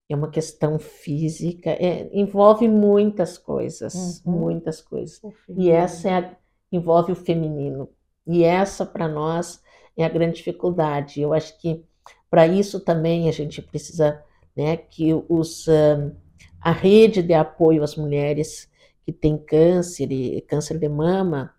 É 0.07 0.15
uma 0.15 0.29
questão 0.29 0.77
física, 0.77 1.71
é- 1.71 2.07
envolve 2.13 2.67
muitas 2.67 3.39
coisas, 3.39 4.21
Uhum. 4.23 4.33
muitas 4.33 4.81
coisas. 4.81 5.19
E 5.49 5.71
essa 5.71 6.09
é 6.09 6.13
a- 6.13 6.37
envolve 6.75 7.11
o 7.11 7.15
feminino. 7.15 7.89
E 8.27 8.43
essa, 8.43 8.85
para 8.85 9.07
nós, 9.07 9.61
é 9.97 10.03
a 10.05 10.09
grande 10.09 10.37
dificuldade. 10.37 11.21
Eu 11.21 11.33
acho 11.33 11.57
que 11.59 11.83
para 12.29 12.47
isso 12.47 12.79
também 12.79 13.29
a 13.29 13.31
gente 13.31 13.61
precisa, 13.61 14.23
né, 14.55 14.77
que 14.77 15.13
os, 15.29 15.67
ah, 15.69 16.11
a 16.61 16.71
rede 16.71 17.21
de 17.21 17.33
apoio 17.33 17.83
às 17.83 17.95
mulheres 17.95 18.69
que 19.05 19.11
têm 19.13 19.37
câncer 19.37 20.11
e 20.11 20.41
câncer 20.41 20.79
de 20.79 20.89
mama, 20.89 21.53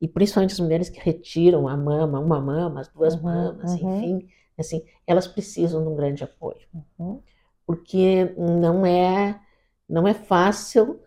e 0.00 0.08
principalmente 0.08 0.52
as 0.52 0.60
mulheres 0.60 0.88
que 0.90 1.00
retiram 1.00 1.68
a 1.68 1.76
mama, 1.76 2.20
uma 2.20 2.40
mama, 2.40 2.80
as 2.80 2.88
duas 2.88 3.14
Uhum, 3.14 3.22
mamas, 3.22 3.76
uhum. 3.80 3.80
enfim, 3.80 4.28
assim, 4.58 4.82
elas 5.06 5.26
precisam 5.26 5.82
de 5.82 5.88
um 5.88 5.96
grande 5.96 6.24
apoio 6.24 6.66
Uhum. 6.98 7.22
porque 7.66 8.24
não 8.36 8.84
é 8.86 9.40
não 9.88 10.06
é 10.08 10.14
fácil, 10.14 11.00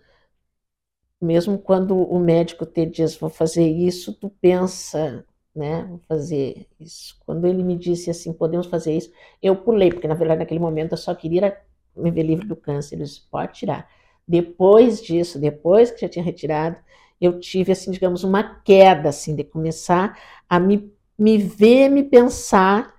mesmo 1.22 1.58
quando 1.58 1.98
o 1.98 2.20
médico 2.20 2.66
te 2.66 2.86
diz 2.86 3.16
vou 3.18 3.30
fazer 3.30 3.68
isso, 3.68 4.14
tu 4.14 4.30
pensa, 4.42 5.26
né, 5.56 5.86
vou 5.86 6.00
fazer 6.08 6.68
isso. 6.80 7.18
Quando 7.26 7.46
ele 7.48 7.64
me 7.64 7.78
disse 7.78 8.10
assim, 8.10 8.34
podemos 8.34 8.68
fazer 8.68 8.96
isso, 8.96 9.12
eu 9.42 9.56
pulei, 9.56 9.92
porque 9.92 10.08
na 10.08 10.16
verdade 10.16 10.40
naquele 10.40 10.60
momento 10.60 10.94
eu 10.94 10.98
só 10.98 11.14
queria 11.16 11.58
me 11.96 12.12
ver 12.12 12.24
livre 12.24 12.48
do 12.48 12.56
câncer, 12.56 12.96
ele 12.96 13.04
disse, 13.04 13.22
pode 13.30 13.54
tirar. 13.54 13.90
Depois 14.28 15.02
disso, 15.02 15.40
depois 15.40 15.92
que 15.92 16.02
já 16.02 16.10
tinha 16.10 16.24
retirado, 16.24 16.78
eu 17.20 17.40
tive 17.40 17.72
assim, 17.72 17.92
digamos, 17.92 18.24
uma 18.24 18.62
queda 18.62 19.10
assim 19.10 19.36
de 19.36 19.44
começar 19.44 20.18
a 20.48 20.60
me 20.60 20.92
me 21.18 21.38
ver, 21.38 21.90
me 21.90 22.02
pensar 22.04 22.94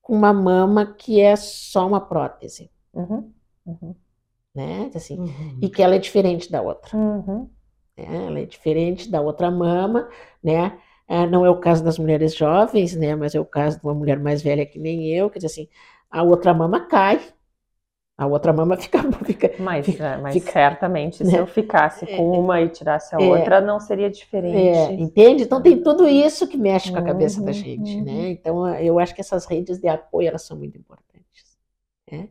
com 0.00 0.14
uma 0.14 0.32
mama 0.32 0.94
que 0.94 1.20
é 1.20 1.36
só 1.36 1.86
uma 1.86 2.00
prótese. 2.00 2.70
Uhum. 2.94 3.32
Uhum. 3.66 3.94
Né? 4.58 4.90
Assim, 4.94 5.16
Uhum. 5.20 5.58
E 5.62 5.68
que 5.70 5.82
ela 5.82 5.94
é 5.96 5.98
diferente 5.98 6.50
da 6.50 6.60
outra. 6.62 6.92
Uhum. 6.92 7.50
né? 7.96 8.26
Ela 8.26 8.40
é 8.40 8.46
diferente 8.46 9.10
da 9.10 9.20
outra 9.20 9.50
mama, 9.50 10.08
né? 10.42 10.78
Ah, 11.08 11.26
não 11.26 11.44
é 11.46 11.50
o 11.50 11.60
caso 11.60 11.82
das 11.84 11.98
mulheres 11.98 12.34
jovens, 12.34 12.94
né? 12.96 13.14
Mas 13.16 13.34
é 13.34 13.40
o 13.40 13.44
caso 13.44 13.78
de 13.80 13.84
uma 13.86 13.94
mulher 13.94 14.18
mais 14.20 14.42
velha 14.42 14.66
que 14.66 14.78
nem 14.78 15.08
eu, 15.14 15.30
quer 15.30 15.38
dizer 15.40 15.46
assim, 15.48 15.68
a 16.10 16.22
outra 16.22 16.52
mama 16.54 16.86
cai, 16.86 17.20
a 18.18 18.26
outra 18.26 18.52
mama 18.52 18.76
fica, 18.80 19.00
fica 19.24 19.50
Mas, 19.58 19.86
Fica- 19.86 20.04
é, 20.04 20.16
mas 20.16 20.40
fica- 20.40 20.52
certamente, 20.52 21.24
se 21.24 21.36
né? 21.36 21.38
eu 21.38 21.46
ficasse 21.46 22.06
com 22.06 22.38
uma 22.40 22.60
e 22.62 22.68
tirasse 22.70 23.14
a 23.14 23.20
É. 23.20 23.20
outra, 23.20 23.60
não 23.60 23.78
seria 23.80 24.08
É, 24.50 24.92
diferente. 24.92 24.92
entende? 25.00 25.44
Então 25.44 25.62
tem 25.62 25.82
tudo 25.82 26.08
isso 26.08 26.48
que 26.48 26.56
mexe 26.56 26.90
com 26.92 26.98
a 26.98 27.02
cabeça 27.02 27.42
da 27.42 27.52
Uhum, 27.52 27.52
gente, 27.52 28.00
uhum. 28.00 28.04
né? 28.04 28.30
Então 28.30 28.66
eu 28.78 28.98
acho 28.98 29.14
que 29.14 29.20
essas 29.20 29.46
redes 29.46 29.78
de 29.78 29.88
apoio 29.88 30.28
elas 30.28 30.42
são 30.42 30.56
muito 30.58 30.78
importantes, 30.78 31.58
né? 32.10 32.30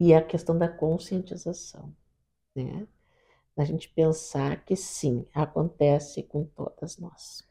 E 0.00 0.14
a 0.14 0.22
questão 0.22 0.56
da 0.58 0.68
conscientização, 0.68 1.94
né? 2.56 2.86
Da 3.56 3.64
gente 3.64 3.88
pensar 3.90 4.64
que 4.64 4.76
sim, 4.76 5.26
acontece 5.34 6.22
com 6.24 6.44
todas 6.46 6.98
nós. 6.98 7.44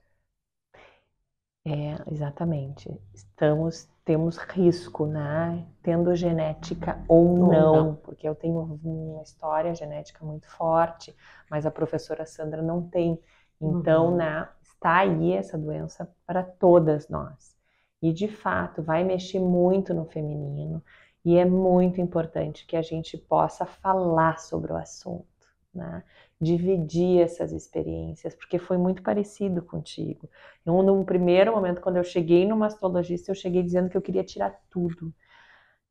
É, 1.68 1.98
exatamente. 2.12 2.90
Estamos, 3.14 3.88
temos 4.04 4.38
risco, 4.38 5.06
né? 5.08 5.66
Tendo 5.82 6.14
genética 6.16 7.04
ou 7.08 7.38
Ou 7.38 7.62
não, 7.66 7.96
não. 7.96 7.98
porque 7.98 8.28
eu 8.28 8.36
tenho 8.36 8.62
uma 8.84 9.24
história 9.24 9.74
genética 9.74 10.24
muito 10.24 10.48
forte, 10.50 11.16
mas 11.50 11.66
a 11.66 11.72
professora 11.72 12.26
Sandra 12.26 12.62
não 12.62 12.88
tem. 12.88 13.20
Então, 13.60 14.12
Uhum. 14.12 14.16
né, 14.16 14.48
está 14.62 14.98
aí 15.00 15.32
essa 15.34 15.58
doença 15.58 16.08
para 16.26 16.44
todas 16.44 17.10
nós. 17.10 17.56
E 18.02 18.14
de 18.14 18.28
fato, 18.28 18.84
vai 18.84 19.04
mexer 19.04 19.40
muito 19.40 19.92
no 19.94 20.06
feminino, 20.06 20.84
e 21.26 21.38
é 21.38 21.46
muito 21.46 22.00
importante 22.02 22.66
que 22.68 22.78
a 22.78 22.82
gente 22.84 23.18
possa 23.18 23.66
falar 23.66 24.40
sobre 24.40 24.72
o 24.72 24.78
assunto, 24.78 25.26
né? 25.74 26.04
Dividir 26.40 27.22
essas 27.22 27.52
experiências, 27.52 28.36
porque 28.36 28.60
foi 28.60 28.78
muito 28.78 29.02
parecido 29.04 29.62
contigo. 29.64 30.30
Eu, 30.66 30.84
num 30.84 31.04
primeiro 31.06 31.54
momento, 31.54 31.82
quando 31.82 31.98
eu 31.98 32.04
cheguei 32.04 32.46
no 32.48 32.56
mastologista, 32.58 33.32
eu 33.32 33.36
cheguei 33.36 33.64
dizendo 33.64 33.90
que 33.90 33.98
eu 33.98 34.02
queria 34.02 34.24
tirar 34.24 34.52
tudo. 34.70 35.14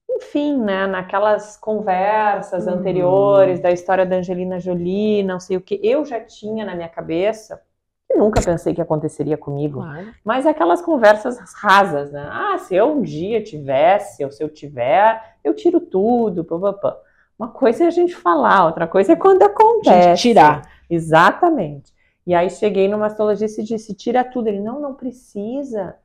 Enfim, 0.09 0.59
né, 0.63 0.87
naquelas 0.87 1.57
conversas 1.57 2.67
Uhum. 2.67 2.69
anteriores 2.69 3.61
da 3.61 3.71
história 3.73 4.07
da 4.07 4.17
Angelina 4.17 4.61
Jolie, 4.61 5.23
não 5.23 5.41
sei 5.41 5.57
o 5.57 5.61
que, 5.61 5.81
eu 5.83 6.05
já 6.05 6.21
tinha 6.21 6.65
na 6.65 6.75
minha 6.77 6.89
cabeça, 6.89 7.61
nunca 8.17 8.41
pensei 8.43 8.75
que 8.75 8.81
aconteceria 8.81 9.37
comigo, 9.37 9.81
Claro. 9.81 10.07
mas 10.25 10.47
aquelas 10.47 10.81
conversas 10.83 11.39
rasas, 11.55 12.11
né? 12.13 12.27
Ah, 12.31 12.59
se 12.59 12.75
eu 12.75 12.93
um 12.93 13.03
dia 13.03 13.43
tivesse, 13.43 14.25
ou 14.25 14.31
se 14.31 14.43
eu 14.43 14.49
tiver, 14.49 15.37
eu 15.43 15.55
tiro 15.55 15.81
tudo, 15.81 16.45
papapá. 16.45 16.97
Uma 17.39 17.49
coisa 17.49 17.85
é 17.85 17.87
a 17.87 17.91
gente 17.91 18.15
falar, 18.15 18.67
outra 18.67 18.87
coisa 18.87 19.13
é 19.13 19.17
quando 19.17 19.43
acontece. 19.43 20.09
Gente, 20.11 20.21
tirar. 20.21 20.63
Exatamente. 20.89 21.93
E 22.27 22.35
aí 22.35 22.49
cheguei 22.49 22.89
no 22.89 22.97
mastologista 22.99 23.61
e 23.61 23.65
disse: 23.65 23.95
tira 23.95 24.25
tudo. 24.25 24.47
Ele, 24.49 24.61
não, 24.61 24.81
não 24.81 24.95
precisa. 24.95 25.97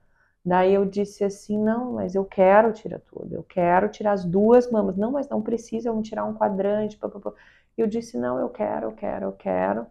Daí 0.43 0.73
eu 0.73 0.85
disse 0.85 1.23
assim: 1.23 1.57
não, 1.57 1.93
mas 1.93 2.15
eu 2.15 2.25
quero 2.25 2.71
tirar 2.73 2.99
tudo. 2.99 3.33
Eu 3.35 3.43
quero 3.43 3.89
tirar 3.89 4.13
as 4.13 4.25
duas 4.25 4.69
mamas. 4.71 4.97
Não, 4.97 5.11
mas 5.11 5.29
não 5.29 5.41
precisa, 5.41 5.91
vamos 5.91 6.07
tirar 6.09 6.25
um 6.25 6.33
quadrante. 6.33 6.97
papapá. 6.97 7.31
E 7.77 7.81
eu 7.81 7.87
disse: 7.87 8.17
não, 8.17 8.37
eu 8.39 8.49
quero, 8.49 8.87
eu 8.87 8.91
quero, 8.91 9.25
eu 9.27 9.31
quero. 9.31 9.85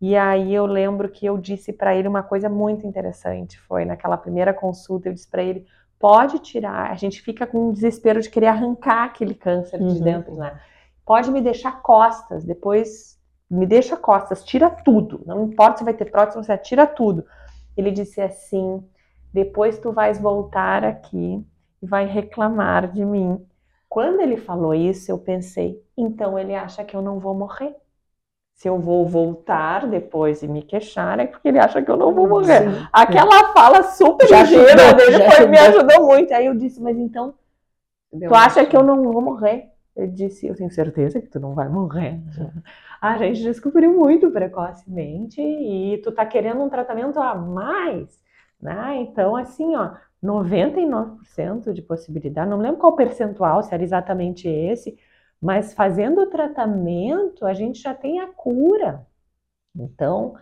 E 0.00 0.16
aí 0.16 0.52
eu 0.54 0.66
lembro 0.66 1.08
que 1.08 1.24
eu 1.24 1.38
disse 1.38 1.72
para 1.72 1.94
ele 1.94 2.08
uma 2.08 2.22
coisa 2.22 2.48
muito 2.48 2.86
interessante. 2.86 3.58
Foi 3.60 3.84
naquela 3.84 4.16
primeira 4.16 4.52
consulta, 4.52 5.08
eu 5.08 5.14
disse 5.14 5.28
para 5.28 5.42
ele: 5.42 5.66
pode 5.98 6.38
tirar. 6.40 6.90
A 6.90 6.94
gente 6.94 7.22
fica 7.22 7.46
com 7.46 7.68
um 7.68 7.72
desespero 7.72 8.20
de 8.20 8.28
querer 8.28 8.48
arrancar 8.48 9.04
aquele 9.04 9.34
câncer 9.34 9.78
de 9.78 9.84
Uhum. 9.84 10.02
dentro, 10.02 10.34
né? 10.36 10.60
Pode 11.06 11.30
me 11.30 11.40
deixar 11.40 11.82
costas, 11.82 12.44
depois 12.44 13.18
me 13.50 13.66
deixa 13.66 13.96
costas, 13.96 14.44
tira 14.44 14.68
tudo. 14.70 15.22
Não 15.26 15.44
importa 15.44 15.78
se 15.78 15.84
vai 15.84 15.94
ter 15.94 16.10
prótese, 16.10 16.36
você 16.36 16.56
tira 16.58 16.86
tudo. 16.86 17.24
Ele 17.76 17.90
disse 17.90 18.20
assim: 18.20 18.82
depois 19.32 19.78
tu 19.78 19.92
vais 19.92 20.18
voltar 20.20 20.84
aqui 20.84 21.44
e 21.82 21.86
vai 21.86 22.06
reclamar 22.06 22.90
de 22.90 23.04
mim. 23.04 23.44
Quando 23.88 24.20
ele 24.20 24.36
falou 24.36 24.74
isso, 24.74 25.10
eu 25.10 25.18
pensei: 25.18 25.82
então 25.96 26.38
ele 26.38 26.54
acha 26.54 26.84
que 26.84 26.96
eu 26.96 27.02
não 27.02 27.18
vou 27.18 27.34
morrer. 27.34 27.74
Se 28.54 28.68
eu 28.68 28.78
vou 28.78 29.06
voltar 29.06 29.86
depois 29.88 30.42
e 30.42 30.48
me 30.48 30.62
queixar, 30.62 31.18
é 31.18 31.26
porque 31.26 31.48
ele 31.48 31.58
acha 31.58 31.82
que 31.82 31.90
eu 31.90 31.96
não 31.96 32.14
vou 32.14 32.28
morrer. 32.28 32.62
Sim. 32.70 32.86
Aquela 32.92 33.52
fala 33.52 33.82
super 33.82 34.26
Já 34.28 34.42
ligeira 34.42 34.72
ajudou, 34.72 34.94
dele 34.96 35.30
foi- 35.30 35.46
me 35.48 35.58
ajudou. 35.58 35.80
ajudou 35.90 36.06
muito. 36.06 36.32
Aí 36.32 36.46
eu 36.46 36.54
disse: 36.54 36.80
mas 36.80 36.96
então 36.96 37.34
Deu 38.12 38.30
Tu 38.30 38.34
acha 38.34 38.64
que 38.64 38.76
eu 38.76 38.82
não 38.84 39.02
vou 39.12 39.20
morrer? 39.20 39.70
Ele 39.96 40.08
disse, 40.08 40.46
eu 40.46 40.54
tenho 40.56 40.70
certeza 40.70 41.20
que 41.20 41.28
tu 41.28 41.38
não 41.40 41.54
vai 41.54 41.68
morrer. 41.68 42.20
A 43.00 43.16
gente 43.18 43.42
descobriu 43.42 43.92
muito 43.92 44.30
precocemente 44.30 45.40
e 45.40 45.98
tu 46.02 46.10
tá 46.12 46.24
querendo 46.24 46.62
um 46.62 46.68
tratamento 46.68 47.18
a 47.20 47.34
mais, 47.34 48.08
né? 48.60 48.96
Então, 49.00 49.36
assim, 49.36 49.74
ó, 49.76 49.90
99% 50.22 51.72
de 51.72 51.82
possibilidade, 51.82 52.48
não 52.50 52.58
lembro 52.58 52.78
qual 52.78 52.96
percentual, 52.96 53.62
se 53.62 53.74
era 53.74 53.82
exatamente 53.82 54.48
esse, 54.48 54.96
mas 55.44 55.74
fazendo 55.74 56.22
o 56.22 56.30
tratamento, 56.30 57.44
a 57.44 57.52
gente 57.52 57.82
já 57.82 57.92
tem 57.92 58.18
a 58.18 58.28
cura. 58.28 59.06
Então, 59.76 60.34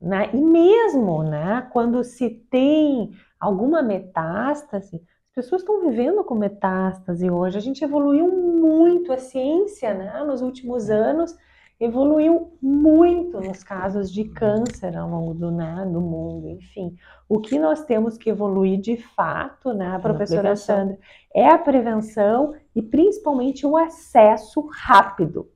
né? 0.00 0.30
E 0.34 0.36
mesmo, 0.36 1.22
né, 1.22 1.66
quando 1.72 2.04
se 2.04 2.28
tem 2.50 3.10
alguma 3.38 3.82
metástase, 3.82 4.96
as 4.96 5.34
pessoas 5.34 5.62
estão 5.62 5.80
vivendo 5.80 6.22
com 6.24 6.34
metástase 6.34 7.30
hoje. 7.30 7.56
A 7.56 7.60
gente 7.60 7.82
evoluiu 7.82 8.28
muito, 8.30 9.12
a 9.12 9.16
ciência, 9.16 9.94
né, 9.94 10.24
nos 10.24 10.42
últimos 10.42 10.90
anos, 10.90 11.34
evoluiu 11.78 12.52
muito 12.60 13.40
nos 13.40 13.64
casos 13.64 14.12
de 14.12 14.24
câncer 14.24 14.94
ao 14.94 15.08
longo 15.08 15.32
do, 15.32 15.50
né, 15.50 15.88
do 15.90 16.02
mundo. 16.02 16.48
Enfim, 16.50 16.94
o 17.30 17.38
que 17.38 17.60
nós 17.60 17.84
temos 17.84 18.18
que 18.18 18.28
evoluir 18.28 18.80
de 18.80 18.96
fato, 18.96 19.72
né, 19.72 19.94
a 19.94 20.00
professora. 20.00 20.56
Sandra, 20.56 20.98
é 21.32 21.48
a 21.48 21.56
prevenção 21.56 22.56
e 22.74 22.82
principalmente 22.82 23.64
o 23.64 23.76
acesso 23.76 24.68
rápido 24.72 25.48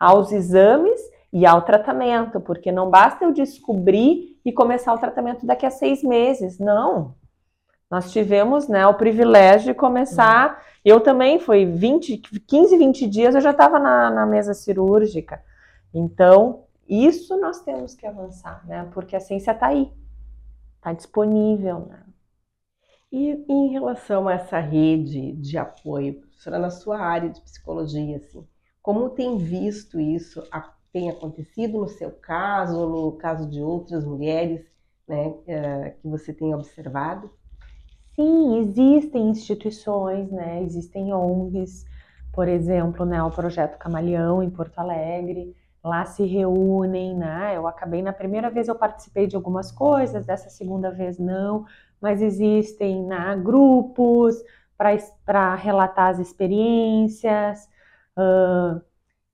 aos 0.00 0.32
exames 0.32 1.00
e 1.32 1.46
ao 1.46 1.62
tratamento, 1.62 2.40
porque 2.40 2.72
não 2.72 2.90
basta 2.90 3.24
eu 3.24 3.32
descobrir 3.32 4.36
e 4.44 4.50
começar 4.50 4.92
o 4.92 4.98
tratamento 4.98 5.46
daqui 5.46 5.64
a 5.64 5.70
seis 5.70 6.02
meses, 6.02 6.58
não. 6.58 7.14
Nós 7.88 8.10
tivemos 8.10 8.66
né, 8.66 8.84
o 8.84 8.94
privilégio 8.94 9.68
de 9.68 9.74
começar. 9.74 10.60
Eu 10.84 10.98
também, 11.00 11.38
foi 11.38 11.64
20, 11.64 12.18
15, 12.18 12.76
20 12.76 13.06
dias 13.06 13.34
eu 13.36 13.40
já 13.40 13.52
estava 13.52 13.78
na, 13.78 14.10
na 14.10 14.26
mesa 14.26 14.54
cirúrgica. 14.54 15.40
Então, 15.94 16.64
isso 16.88 17.36
nós 17.40 17.60
temos 17.60 17.94
que 17.94 18.04
avançar, 18.04 18.66
né? 18.66 18.88
Porque 18.92 19.14
a 19.14 19.20
ciência 19.20 19.52
está 19.52 19.68
aí, 19.68 19.88
está 20.86 20.92
disponível, 20.92 21.86
né? 21.86 22.04
E 23.10 23.44
em 23.48 23.68
relação 23.72 24.28
a 24.28 24.34
essa 24.34 24.60
rede 24.60 25.32
de 25.32 25.58
apoio, 25.58 26.20
professora, 26.20 26.58
na 26.58 26.70
sua 26.70 26.98
área 26.98 27.28
de 27.28 27.40
psicologia, 27.40 28.18
assim, 28.18 28.46
como 28.82 29.10
tem 29.10 29.36
visto 29.36 29.98
isso, 29.98 30.42
tem 30.92 31.10
acontecido 31.10 31.80
no 31.80 31.88
seu 31.88 32.10
caso, 32.10 32.88
no 32.88 33.12
caso 33.12 33.48
de 33.48 33.60
outras 33.60 34.04
mulheres, 34.04 34.64
né, 35.08 35.34
eh, 35.46 35.96
que 36.00 36.08
você 36.08 36.32
tem 36.32 36.54
observado? 36.54 37.30
Sim, 38.14 38.58
existem 38.58 39.28
instituições, 39.28 40.30
né? 40.30 40.62
Existem 40.62 41.12
ONGs, 41.12 41.84
por 42.32 42.48
exemplo, 42.48 43.04
né, 43.04 43.22
o 43.22 43.30
Projeto 43.30 43.78
Camaleão 43.78 44.42
em 44.42 44.50
Porto 44.50 44.78
Alegre. 44.78 45.54
Lá 45.86 46.04
se 46.04 46.24
reúnem, 46.24 47.14
né? 47.16 47.56
Eu 47.56 47.66
acabei 47.66 48.02
na 48.02 48.12
primeira 48.12 48.50
vez 48.50 48.68
eu 48.68 48.74
participei 48.74 49.26
de 49.26 49.36
algumas 49.36 49.70
coisas, 49.72 50.26
dessa 50.26 50.50
segunda 50.50 50.90
vez 50.90 51.18
não, 51.18 51.64
mas 52.00 52.20
existem 52.22 53.04
né, 53.04 53.36
grupos 53.42 54.36
para 55.24 55.54
relatar 55.54 56.10
as 56.10 56.18
experiências. 56.18 57.68
ah, 58.16 58.80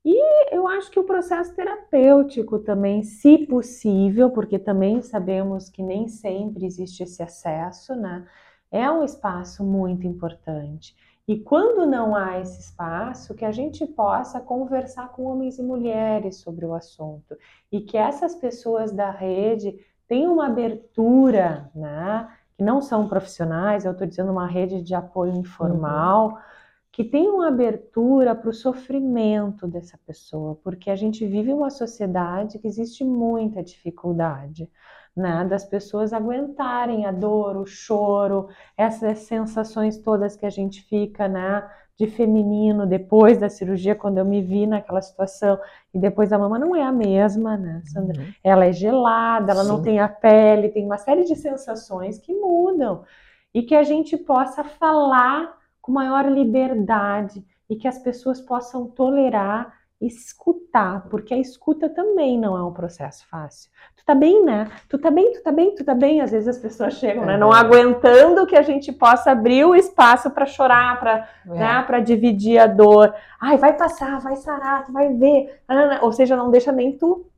e 0.05 0.55
eu 0.57 0.67
acho 0.69 0.91
que 0.91 0.99
o 1.01 1.05
processo 1.05 1.55
terapêutico 1.55 2.59
também, 2.59 3.03
se 3.05 3.47
possível, 3.47 4.31
porque 4.31 4.59
também 4.59 5.03
sabemos 5.03 5.69
que 5.71 5.83
nem 5.83 6.09
sempre 6.09 6.67
existe 6.67 7.03
esse 7.05 7.23
acesso, 7.23 7.95
né? 7.95 8.27
é 8.73 8.91
um 8.91 9.05
espaço 9.05 9.63
muito 9.63 10.07
importante. 10.07 10.97
E 11.27 11.39
quando 11.39 11.87
não 11.87 12.17
há 12.17 12.41
esse 12.41 12.61
espaço, 12.61 13.35
que 13.35 13.45
a 13.45 13.53
gente 13.53 13.87
possa 13.87 14.41
conversar 14.41 15.09
com 15.13 15.25
homens 15.25 15.59
e 15.59 15.63
mulheres 15.63 16.39
sobre 16.39 16.67
o 16.67 16.75
assunto 16.75 17.37
e 17.71 17.81
que 17.81 17.97
essas 17.97 18.35
pessoas 18.35 18.93
da 18.93 19.11
rede 19.11 19.79
tenham 20.09 20.35
uma 20.35 20.47
abertura, 20.47 21.71
né? 21.75 22.29
Que 22.57 22.65
não 22.65 22.81
são 22.83 23.09
profissionais, 23.09 23.85
eu 23.85 23.93
estou 23.93 24.07
dizendo 24.07 24.33
uma 24.33 24.47
rede 24.47 24.83
de 24.83 24.95
apoio 24.95 25.35
informal, 25.35 26.39
que 26.91 27.05
tenham 27.05 27.37
uma 27.37 27.49
abertura 27.49 28.35
para 28.35 28.51
o 28.51 28.53
sofrimento 28.53 29.67
dessa 29.67 29.99
pessoa, 30.05 30.57
porque 30.57 30.91
a 30.91 30.97
gente 30.97 31.25
vive 31.27 31.53
uma 31.53 31.71
sociedade 31.71 32.59
que 32.59 32.67
existe 32.67 33.03
muita 33.05 33.63
dificuldade. 33.63 34.69
Né, 35.17 35.45
das 35.45 35.65
pessoas 35.65 36.13
aguentarem 36.13 37.05
a 37.05 37.13
dor, 37.13 37.57
o 37.57 37.67
choro, 37.67 38.49
essas 38.77 39.21
sensações 39.21 39.99
todas 39.99 40.37
que 40.37 40.47
a 40.47 40.51
gente 40.51 40.83
fica, 40.83 41.29
né, 41.29 41.69
de 41.99 42.07
feminino 42.07 42.87
depois 42.87 43.39
da 43.39 43.51
cirurgia, 43.51 43.95
quando 43.95 44.19
eu 44.19 44.25
me 44.25 44.41
vi 44.41 44.67
naquela 44.67 45.03
situação, 45.03 45.59
e 45.93 45.99
depois 45.99 46.33
a 46.33 46.39
mama 46.39 46.59
não 46.59 46.75
é 46.75 46.83
a 46.83 46.91
mesma, 46.91 47.57
né, 47.57 47.83
Sandra? 47.85 48.21
Uhum. 48.21 48.33
Ela 48.43 48.65
é 48.65 48.73
gelada, 48.73 49.53
ela 49.53 49.63
Sim. 49.63 49.69
não 49.69 49.83
tem 49.83 50.01
a 50.01 50.09
pele, 50.09 50.71
tem 50.71 50.87
uma 50.87 50.99
série 50.99 51.25
de 51.25 51.37
sensações 51.37 52.19
que 52.19 52.35
mudam, 52.35 53.05
e 53.55 53.63
que 53.63 53.75
a 53.75 53.83
gente 53.83 54.17
possa 54.17 54.65
falar 54.65 55.59
com 55.81 55.93
maior 55.93 56.27
liberdade, 56.27 57.45
e 57.69 57.77
que 57.77 57.87
as 57.87 57.99
pessoas 57.99 58.41
possam 58.41 58.87
tolerar 58.87 59.82
escutar, 60.07 61.07
porque 61.09 61.33
a 61.33 61.39
escuta 61.39 61.89
também 61.89 62.39
não 62.39 62.57
é 62.57 62.63
um 62.63 62.73
processo 62.73 63.27
fácil. 63.29 63.71
Tu 63.97 64.05
tá 64.05 64.15
bem, 64.15 64.45
né? 64.45 64.71
Tu 64.89 64.99
tá 64.99 65.11
bem, 65.11 65.33
tu 65.33 65.43
tá 65.43 65.53
bem, 65.53 65.75
tu 65.75 65.85
tá 65.85 65.95
bem. 65.95 66.21
Às 66.21 66.33
vezes 66.33 66.49
as 66.49 66.59
pessoas 66.59 66.95
chegam, 66.95 67.25
né? 67.25 67.37
Não 67.37 67.53
aguentando 67.53 68.47
que 68.47 68.57
a 68.57 68.63
gente 68.63 68.93
possa 68.93 69.31
abrir 69.31 69.65
o 69.65 69.77
espaço 69.77 70.31
para 70.31 70.45
chorar, 70.45 70.99
para 70.99 71.29
é. 71.47 71.51
né, 71.51 71.83
para 71.87 72.01
dividir 72.01 72.59
a 72.59 72.67
dor. 72.67 73.15
Ai, 73.41 73.57
vai 73.57 73.75
passar, 73.77 74.21
vai 74.21 74.37
sarar, 74.37 74.87
tu 74.87 74.93
vai 74.93 75.13
ver. 75.15 75.63
Ou 76.01 76.13
seja, 76.13 76.37
não 76.37 76.51
deixa 76.51 76.73
nem 76.73 76.99
tu, 76.99 77.31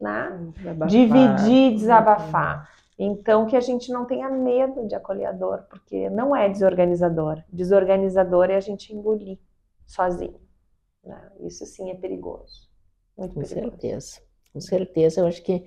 né? 0.00 0.32
Desabafar. 0.56 0.88
Dividir, 0.88 1.74
desabafar. 1.74 2.70
Então, 2.98 3.46
que 3.46 3.56
a 3.56 3.60
gente 3.60 3.92
não 3.92 4.04
tenha 4.06 4.28
medo 4.28 4.88
de 4.88 4.94
acolher 4.94 5.26
a 5.26 5.32
dor, 5.32 5.66
porque 5.70 6.10
não 6.10 6.34
é 6.34 6.48
desorganizador. 6.48 7.42
Desorganizador 7.52 8.50
é 8.50 8.56
a 8.56 8.60
gente 8.60 8.92
engolir 8.92 9.38
sozinho. 9.86 10.47
Né? 11.08 11.20
Isso 11.40 11.64
sim 11.64 11.90
é 11.90 11.94
perigoso. 11.94 12.68
Muito 13.16 13.34
com 13.34 13.40
perigoso. 13.40 13.70
certeza. 13.70 14.20
Com 14.52 14.60
certeza, 14.60 15.20
eu 15.22 15.26
acho 15.26 15.42
que. 15.42 15.64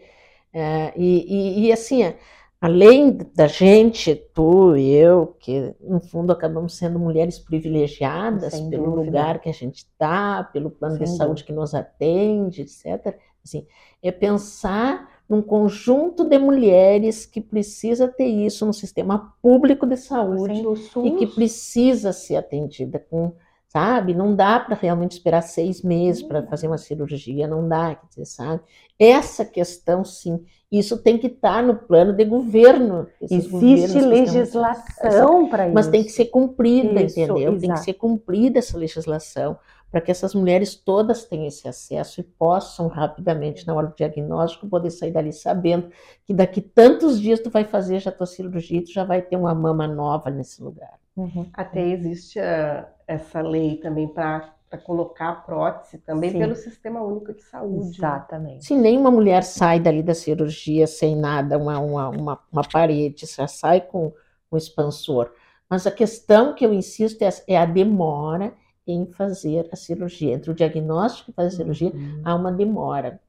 É, 0.54 0.94
e, 0.96 1.26
e, 1.64 1.68
e, 1.68 1.72
assim, 1.72 2.14
além 2.60 3.18
da 3.34 3.48
gente, 3.48 4.16
tu 4.34 4.76
e 4.76 4.92
eu, 4.92 5.28
que 5.40 5.74
no 5.80 6.00
fundo 6.00 6.32
acabamos 6.32 6.78
sendo 6.78 7.00
mulheres 7.00 7.40
privilegiadas 7.40 8.54
Sem 8.54 8.70
pelo 8.70 8.86
dúvida. 8.92 9.04
lugar 9.06 9.40
que 9.40 9.50
a 9.50 9.54
gente 9.54 9.78
está, 9.78 10.44
pelo 10.44 10.70
plano 10.70 10.96
Sem 10.96 11.06
de 11.06 11.10
dúvida. 11.12 11.26
saúde 11.26 11.44
que 11.44 11.54
nos 11.54 11.74
atende, 11.74 12.62
etc. 12.62 13.18
Assim, 13.44 13.66
é 14.04 14.12
pensar 14.12 15.10
num 15.28 15.42
conjunto 15.42 16.26
de 16.26 16.38
mulheres 16.38 17.26
que 17.26 17.40
precisa 17.40 18.08
ter 18.08 18.28
isso 18.28 18.66
no 18.66 18.74
sistema 18.74 19.34
público 19.42 19.88
de 19.88 19.96
saúde 19.96 20.62
e 21.06 21.12
que 21.12 21.26
precisa 21.28 22.12
ser 22.12 22.36
atendida 22.36 23.00
com 23.00 23.34
sabe? 23.72 24.14
Não 24.14 24.36
dá 24.36 24.60
para 24.60 24.76
realmente 24.76 25.14
esperar 25.14 25.42
seis 25.42 25.82
meses 25.82 26.22
para 26.22 26.46
fazer 26.46 26.68
uma 26.68 26.78
cirurgia, 26.78 27.48
não 27.48 27.68
dá, 27.68 27.96
quer 27.96 28.08
dizer, 28.10 28.26
sabe? 28.26 28.62
Essa 29.00 29.46
questão, 29.46 30.04
sim, 30.04 30.44
isso 30.70 30.98
tem 30.98 31.18
que 31.18 31.28
estar 31.28 31.56
tá 31.56 31.62
no 31.62 31.76
plano 31.76 32.12
de 32.12 32.26
governo. 32.26 33.08
Existe 33.22 34.02
legislação 34.02 35.48
para 35.48 35.68
isso. 35.68 35.74
Mas 35.74 35.88
tem 35.88 36.04
que 36.04 36.12
ser 36.12 36.26
cumprida, 36.26 37.02
isso, 37.02 37.18
entendeu? 37.18 37.54
Exato. 37.54 37.60
Tem 37.62 37.74
que 37.74 37.80
ser 37.80 37.94
cumprida 37.94 38.60
essa 38.60 38.78
legislação 38.78 39.58
para 39.90 40.02
que 40.02 40.12
essas 40.12 40.36
mulheres 40.36 40.76
todas 40.76 41.24
tenham 41.24 41.48
esse 41.48 41.68
acesso 41.68 42.20
e 42.20 42.24
possam 42.24 42.88
rapidamente, 42.88 43.66
na 43.66 43.74
hora 43.74 43.88
do 43.88 43.96
diagnóstico, 43.96 44.68
poder 44.68 44.90
sair 44.90 45.12
dali 45.12 45.32
sabendo 45.32 45.90
que 46.26 46.34
daqui 46.34 46.62
tantos 46.62 47.22
dias 47.22 47.40
tu 47.40 47.50
vai 47.50 47.64
fazer 47.64 48.00
já 48.00 48.12
tua 48.12 48.26
cirurgia 48.26 48.80
e 48.80 48.84
tu 48.84 48.92
já 48.92 49.06
vai 49.06 49.22
ter 49.22 49.38
uma 49.38 49.56
mama 49.56 49.88
nova 49.88 50.30
nesse 50.30 50.62
lugar. 50.62 51.00
Uhum. 51.16 51.46
Até 51.54 51.86
existe 51.90 52.40
a, 52.40 52.88
essa 53.12 53.42
lei 53.42 53.78
também 53.78 54.08
para 54.08 54.54
colocar 54.84 55.46
prótese 55.46 55.98
também 55.98 56.32
Sim. 56.32 56.40
pelo 56.40 56.56
Sistema 56.56 57.02
Único 57.02 57.34
de 57.34 57.42
Saúde. 57.44 57.86
Né? 57.86 57.90
Exatamente. 57.90 58.66
Se 58.66 58.76
nenhuma 58.76 59.12
mulher 59.12 59.44
sai 59.44 59.80
dali 59.80 60.02
da 60.02 60.14
cirurgia 60.14 60.88
sem 60.88 61.16
nada, 61.16 61.58
uma, 61.58 61.80
uma, 61.80 62.10
uma, 62.10 62.40
uma 62.52 62.64
parede, 62.64 63.26
já 63.26 63.48
sai 63.48 63.82
com 63.82 64.14
um 64.52 64.58
expansor. 64.58 65.32
Mas 65.70 65.86
a 65.88 65.92
questão 65.92 66.54
que 66.54 66.66
eu 66.66 66.74
insisto 66.74 67.22
é, 67.22 67.30
é 67.48 67.58
a 67.58 67.66
demora 67.66 68.54
em 68.86 69.06
fazer 69.06 69.70
a 69.72 69.76
cirurgia. 69.76 70.34
Entre 70.34 70.52
o 70.52 70.54
diagnóstico 70.54 71.32
e 71.32 71.34
fazer 71.34 71.48
a 71.48 71.58
cirurgia, 71.58 71.92
uhum. 71.92 72.22
há 72.24 72.36
uma 72.36 72.52
demora. 72.52 73.22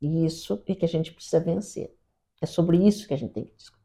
E 0.00 0.24
isso 0.24 0.62
é 0.66 0.74
que 0.74 0.84
a 0.84 0.88
gente 0.88 1.12
precisa 1.12 1.40
vencer. 1.40 1.97
É 2.40 2.46
sobre 2.46 2.76
isso 2.76 3.06
que 3.06 3.14
a 3.14 3.16
gente 3.16 3.32
tem 3.32 3.44
que 3.44 3.56
discutir 3.56 3.78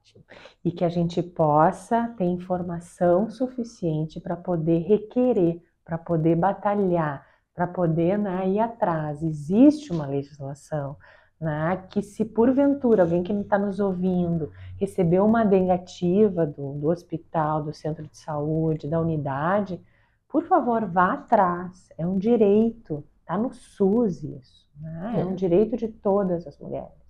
e 0.64 0.72
que 0.72 0.86
a 0.86 0.90
gente 0.90 1.22
possa 1.22 2.08
ter 2.18 2.26
informação 2.26 3.30
suficiente 3.30 4.20
para 4.20 4.36
poder 4.36 4.80
requerer, 4.80 5.62
para 5.84 5.98
poder 5.98 6.36
batalhar, 6.36 7.26
para 7.54 7.68
poder 7.68 8.18
né, 8.18 8.48
ir 8.50 8.60
atrás. 8.60 9.22
Existe 9.24 9.92
uma 9.92 10.06
legislação 10.06 10.96
né, 11.40 11.84
que, 11.90 12.02
se 12.02 12.24
porventura 12.24 13.04
alguém 13.04 13.24
que 13.24 13.34
está 13.34 13.58
nos 13.58 13.80
ouvindo 13.80 14.52
recebeu 14.78 15.26
uma 15.26 15.44
negativa 15.44 16.46
do, 16.46 16.74
do 16.74 16.88
hospital, 16.88 17.64
do 17.64 17.74
centro 17.74 18.08
de 18.08 18.18
saúde, 18.18 18.88
da 18.88 19.00
unidade, 19.00 19.82
por 20.30 20.44
favor, 20.44 20.86
vá 20.86 21.14
atrás. 21.14 21.90
É 21.98 22.08
um 22.08 22.18
direito, 22.18 23.04
está 23.20 23.38
no 23.38 23.54
SUS 23.54 24.24
isso. 24.24 24.68
Né? 24.80 25.16
É 25.20 25.26
um 25.26 25.34
é. 25.34 25.36
direito 25.36 25.78
de 25.78 25.88
todas 25.88 26.48
as 26.48 26.58
mulheres. 26.58 27.03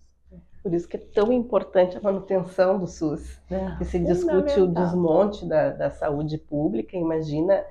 Por 0.63 0.73
isso 0.73 0.87
que 0.87 0.95
é 0.95 0.99
tão 0.99 1.31
importante 1.31 1.97
a 1.97 2.01
manutenção 2.01 2.79
do 2.79 2.87
SUS. 2.87 3.37
É, 3.51 3.75
que 3.75 3.83
se 3.83 3.99
discute 3.99 4.61
o 4.61 4.67
desmonte 4.67 5.45
da, 5.45 5.71
da 5.71 5.91
saúde 5.91 6.37
pública, 6.37 6.95
imagina 6.95 7.65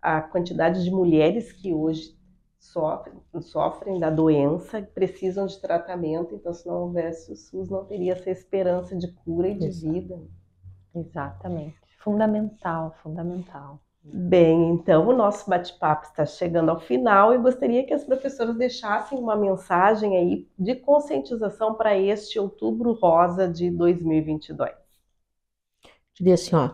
a 0.00 0.20
quantidade 0.20 0.84
de 0.84 0.90
mulheres 0.90 1.50
que 1.50 1.72
hoje 1.72 2.14
sofrem, 2.58 3.14
sofrem 3.40 3.98
da 3.98 4.10
doença, 4.10 4.82
precisam 4.94 5.46
de 5.46 5.58
tratamento, 5.58 6.34
então 6.34 6.52
se 6.52 6.66
não 6.66 6.82
houvesse 6.82 7.32
o 7.32 7.36
SUS 7.36 7.70
não 7.70 7.84
teria 7.86 8.12
essa 8.12 8.30
esperança 8.30 8.94
de 8.94 9.10
cura 9.10 9.48
e 9.48 9.58
de 9.58 9.70
vida. 9.70 10.20
Exatamente. 10.94 11.76
Fundamental, 11.98 12.94
fundamental. 13.02 13.80
Bem, 14.06 14.72
então 14.72 15.08
o 15.08 15.16
nosso 15.16 15.48
bate-papo 15.48 16.04
está 16.04 16.26
chegando 16.26 16.68
ao 16.68 16.78
final 16.78 17.34
e 17.34 17.38
gostaria 17.38 17.86
que 17.86 17.94
as 17.94 18.04
professoras 18.04 18.54
deixassem 18.54 19.18
uma 19.18 19.34
mensagem 19.34 20.14
aí 20.18 20.46
de 20.58 20.74
conscientização 20.74 21.74
para 21.74 21.96
este 21.96 22.38
Outubro 22.38 22.92
Rosa 22.92 23.48
de 23.48 23.70
2022. 23.70 24.72
Diria 26.12 26.34
assim, 26.34 26.54
ó, 26.54 26.72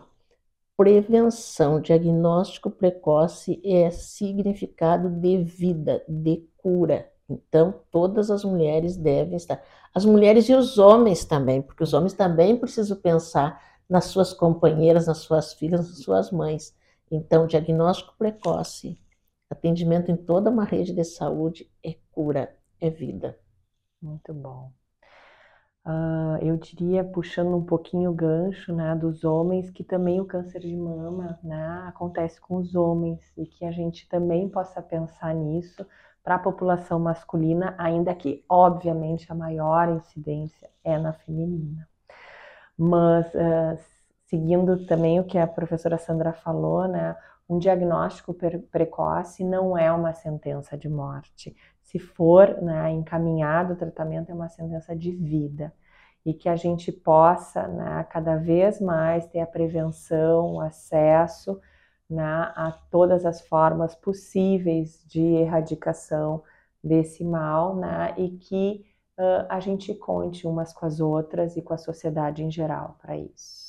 prevenção, 0.75 1.79
diagnóstico 1.79 2.69
precoce 2.69 3.61
é 3.63 3.89
significado 3.89 5.09
de 5.09 5.41
vida, 5.41 6.03
de 6.09 6.45
cura. 6.57 7.09
Então, 7.29 7.75
todas 7.89 8.29
as 8.29 8.43
mulheres 8.43 8.97
devem 8.97 9.37
estar. 9.37 9.63
As 9.95 10.03
mulheres 10.03 10.49
e 10.49 10.53
os 10.53 10.77
homens 10.77 11.23
também, 11.23 11.61
porque 11.61 11.81
os 11.81 11.93
homens 11.93 12.11
também 12.11 12.57
precisam 12.57 12.97
pensar 12.97 13.79
nas 13.89 14.05
suas 14.05 14.33
companheiras, 14.33 15.07
nas 15.07 15.19
suas 15.19 15.53
filhas, 15.53 15.87
nas 15.87 15.99
suas 15.99 16.29
mães 16.29 16.75
então, 17.11 17.45
diagnóstico 17.45 18.15
precoce, 18.17 18.97
atendimento 19.49 20.09
em 20.09 20.15
toda 20.15 20.49
uma 20.49 20.63
rede 20.63 20.93
de 20.93 21.03
saúde 21.03 21.69
é 21.83 21.97
cura, 22.11 22.55
é 22.79 22.89
vida. 22.89 23.37
Muito 24.01 24.33
bom. 24.33 24.71
Uh, 25.85 26.37
eu 26.41 26.57
diria, 26.57 27.03
puxando 27.03 27.57
um 27.57 27.65
pouquinho 27.65 28.11
o 28.11 28.13
gancho 28.13 28.73
né, 28.73 28.95
dos 28.95 29.23
homens, 29.23 29.69
que 29.71 29.83
também 29.83 30.21
o 30.21 30.25
câncer 30.25 30.61
de 30.61 30.75
mama 30.77 31.39
né, 31.43 31.83
acontece 31.87 32.39
com 32.39 32.57
os 32.57 32.75
homens 32.75 33.19
e 33.35 33.47
que 33.47 33.65
a 33.65 33.71
gente 33.71 34.07
também 34.07 34.47
possa 34.47 34.81
pensar 34.81 35.33
nisso 35.33 35.85
para 36.23 36.35
a 36.35 36.39
população 36.39 36.99
masculina, 36.99 37.73
ainda 37.79 38.13
que, 38.13 38.45
obviamente, 38.47 39.31
a 39.31 39.35
maior 39.35 39.89
incidência 39.89 40.69
é 40.83 40.97
na 40.99 41.13
feminina. 41.13 41.87
Mas 42.77 43.27
uh, 43.33 43.77
seguindo 44.31 44.85
também 44.85 45.19
o 45.19 45.25
que 45.25 45.37
a 45.37 45.45
professora 45.45 45.97
Sandra 45.97 46.31
falou, 46.31 46.87
né? 46.87 47.17
Um 47.49 47.59
diagnóstico 47.59 48.33
precoce 48.71 49.43
não 49.43 49.77
é 49.77 49.91
uma 49.91 50.13
sentença 50.13 50.77
de 50.77 50.87
morte. 50.87 51.53
Se 51.81 51.99
for 51.99 52.61
né, 52.61 52.89
encaminhado 52.91 53.73
o 53.73 53.75
tratamento, 53.75 54.31
é 54.31 54.33
uma 54.33 54.47
sentença 54.47 54.95
de 54.95 55.11
vida. 55.11 55.73
E 56.25 56.33
que 56.33 56.47
a 56.47 56.55
gente 56.55 56.93
possa, 56.93 57.67
né, 57.67 58.05
cada 58.09 58.37
vez 58.37 58.79
mais, 58.79 59.27
ter 59.27 59.41
a 59.41 59.47
prevenção, 59.47 60.53
o 60.53 60.61
acesso 60.61 61.59
né, 62.09 62.23
a 62.55 62.71
todas 62.89 63.25
as 63.25 63.41
formas 63.41 63.95
possíveis 63.95 65.03
de 65.07 65.21
erradicação 65.21 66.43
desse 66.81 67.23
mal, 67.25 67.75
né, 67.75 68.13
e 68.17 68.29
que 68.29 68.85
uh, 69.19 69.45
a 69.49 69.59
gente 69.59 69.93
conte 69.93 70.47
umas 70.47 70.73
com 70.73 70.85
as 70.85 71.01
outras 71.01 71.57
e 71.57 71.61
com 71.61 71.73
a 71.73 71.77
sociedade 71.77 72.43
em 72.43 72.51
geral 72.51 72.97
para 73.01 73.17
isso. 73.17 73.60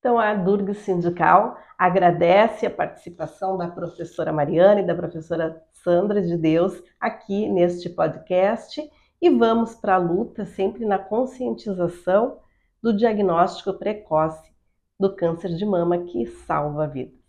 Então, 0.00 0.18
a 0.18 0.32
Durga 0.32 0.72
Sindical 0.72 1.58
agradece 1.76 2.64
a 2.64 2.70
participação 2.70 3.58
da 3.58 3.68
professora 3.68 4.32
Mariana 4.32 4.80
e 4.80 4.86
da 4.86 4.94
professora 4.94 5.62
Sandra 5.72 6.22
de 6.22 6.38
Deus 6.38 6.82
aqui 6.98 7.46
neste 7.50 7.90
podcast 7.90 8.80
e 9.20 9.30
vamos 9.30 9.74
para 9.74 9.96
a 9.96 9.98
luta 9.98 10.46
sempre 10.46 10.86
na 10.86 10.98
conscientização 10.98 12.38
do 12.82 12.96
diagnóstico 12.96 13.74
precoce 13.74 14.50
do 14.98 15.14
câncer 15.14 15.54
de 15.54 15.66
mama 15.66 15.98
que 15.98 16.24
salva 16.24 16.86
vidas. 16.86 17.19